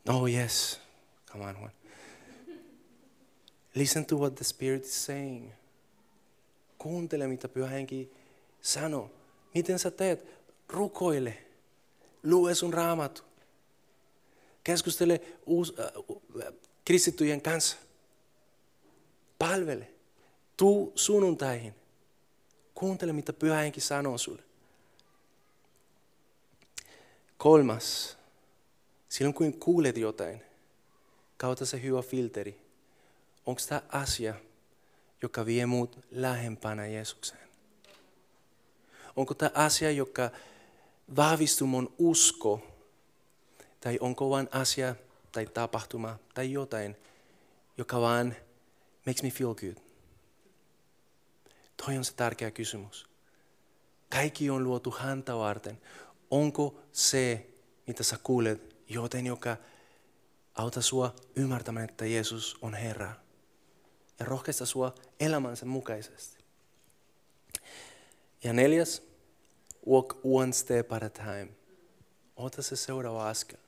Oh 0.08 0.28
yes, 0.28 0.80
come 1.32 1.44
on 1.44 1.56
one. 1.56 1.83
Listen 3.74 4.06
to 4.06 4.16
what 4.16 4.34
the 4.34 4.44
Spirit 4.44 4.84
is 4.84 5.04
saying. 5.04 5.52
Kuuntele, 6.78 7.26
mitä 7.26 7.48
Pyhä 7.48 7.66
Henki 7.66 8.12
sanoo. 8.60 9.10
Miten 9.54 9.78
sä 9.78 9.90
teet? 9.90 10.26
Rukoile. 10.68 11.44
Lue 12.22 12.54
sun 12.54 12.74
raamattu. 12.74 13.22
Keskustele 14.64 15.20
uus, 15.46 15.74
äh, 15.78 16.52
kristittyjen 16.84 17.42
kanssa. 17.42 17.76
Palvele. 19.38 19.90
Tuu 20.56 20.92
sunnuntaihin. 20.94 21.74
Kuuntele, 22.74 23.12
mitä 23.12 23.32
Pyhä 23.32 23.56
Henki 23.56 23.80
sanoo 23.80 24.18
sulle. 24.18 24.42
Kolmas. 27.36 28.18
Silloin 29.08 29.34
kun 29.34 29.52
kuulet 29.52 29.96
jotain, 29.96 30.42
kautta 31.36 31.66
se 31.66 31.82
hyvä 31.82 32.02
filteri 32.02 32.63
onko 33.46 33.60
tämä 33.68 33.82
asia, 33.88 34.34
joka 35.22 35.46
vie 35.46 35.66
muut 35.66 35.98
lähempänä 36.10 36.86
Jeesukseen? 36.86 37.48
Onko 39.16 39.34
tämä 39.34 39.50
asia, 39.54 39.90
joka 39.90 40.30
vahvistuu 41.16 41.66
mun 41.66 41.94
usko, 41.98 42.66
tai 43.80 43.98
onko 44.00 44.30
vain 44.30 44.48
asia 44.52 44.96
tai 45.32 45.46
tapahtuma 45.46 46.18
tai 46.34 46.52
jotain, 46.52 46.96
joka 47.78 48.00
vaan 48.00 48.36
makes 49.06 49.22
me 49.22 49.30
feel 49.30 49.54
good? 49.54 49.76
Toi 51.76 51.96
on 51.98 52.04
se 52.04 52.14
tärkeä 52.14 52.50
kysymys. 52.50 53.06
Kaikki 54.08 54.50
on 54.50 54.64
luotu 54.64 54.90
häntä 54.90 55.36
varten. 55.36 55.80
Onko 56.30 56.80
se, 56.92 57.46
mitä 57.86 58.02
sä 58.02 58.18
kuulet, 58.22 58.76
joten 58.88 59.26
joka 59.26 59.56
auta 60.54 60.82
sua 60.82 61.14
ymmärtämään, 61.36 61.88
että 61.88 62.06
Jeesus 62.06 62.56
on 62.62 62.74
Herra? 62.74 63.23
Ja 64.18 64.26
rohkaista 64.26 64.66
sua 64.66 64.94
elämänsä 65.20 65.66
mukaisesti. 65.66 66.44
Ja 68.44 68.52
neljäs, 68.52 69.02
walk 69.88 70.16
one 70.24 70.52
step 70.52 70.92
at 70.92 71.02
a 71.02 71.10
time. 71.10 71.48
Ota 72.36 72.62
se 72.62 72.76
seuraava 72.76 73.28
askel. 73.28 73.58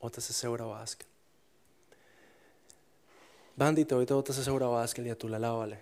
Ota 0.00 0.20
se 0.20 0.32
seuraava 0.32 0.78
askel. 0.80 1.08
Banditoita, 3.58 4.16
ota 4.16 4.32
se 4.32 4.44
seuraava 4.44 4.82
askel 4.82 5.04
ja 5.04 5.16
tule 5.16 5.38
lavalle. 5.38 5.78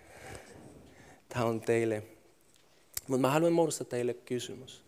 Tämä 1.29 1.45
on 1.45 1.61
teille. 1.61 2.03
Mutta 3.07 3.21
mä 3.21 3.31
haluan 3.31 3.53
muodostaa 3.53 3.85
teille 3.85 4.13
kysymys. 4.13 4.83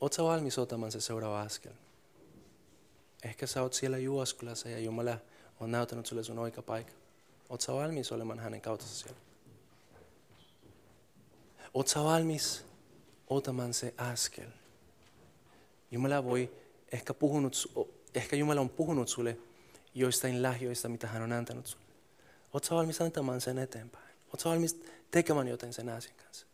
Oletko 0.00 0.24
valmis 0.24 0.58
ottamaan 0.58 0.92
se 0.92 1.00
seuraava 1.00 1.40
askel? 1.40 1.72
Ehkä 3.22 3.46
sä 3.46 3.62
oot 3.62 3.72
siellä 3.72 3.98
Juoskulassa 3.98 4.68
ja 4.68 4.78
Jumala 4.78 5.18
on 5.60 5.70
näyttänyt 5.70 6.06
sulle 6.06 6.24
sun 6.24 6.38
oikea 6.38 6.62
paikka. 6.62 7.03
Oletko 7.48 7.76
valmis 7.76 8.12
olemaan 8.12 8.38
hänen 8.38 8.60
kauttansa 8.60 8.94
siellä? 8.94 9.20
Oletko 11.74 12.04
valmis 12.04 12.64
otamaan 13.26 13.74
se 13.74 13.94
askel? 13.96 14.48
Jumala 15.90 16.24
voi 16.24 16.50
ehkä, 16.92 17.14
puhunut, 17.14 17.56
ehkä 18.14 18.36
Jumala 18.36 18.60
on 18.60 18.70
puhunut 18.70 19.08
sulle 19.08 19.38
joistain 19.94 20.42
lahjoista, 20.42 20.88
mitä 20.88 21.06
hän 21.06 21.22
on 21.22 21.32
antanut 21.32 21.66
sulle. 21.66 21.84
Oletko 22.52 22.74
valmis 22.74 23.00
antamaan 23.00 23.40
sen 23.40 23.58
eteenpäin? 23.58 24.04
Oletko 24.28 24.50
valmis 24.50 24.82
tekemään 25.10 25.48
jotain 25.48 25.72
sen 25.72 25.88
asian 25.88 26.16
kanssa? 26.16 26.46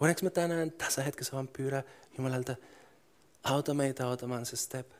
Voidaanko 0.00 0.20
me 0.22 0.30
tänään 0.30 0.72
tässä 0.72 1.02
hetkessä 1.02 1.32
vaan 1.32 1.48
pyydä 1.48 1.82
Jumalalta, 2.18 2.56
auta 3.44 3.74
meitä 3.74 4.06
otamaan 4.06 4.46
se 4.46 4.56
step? 4.56 4.99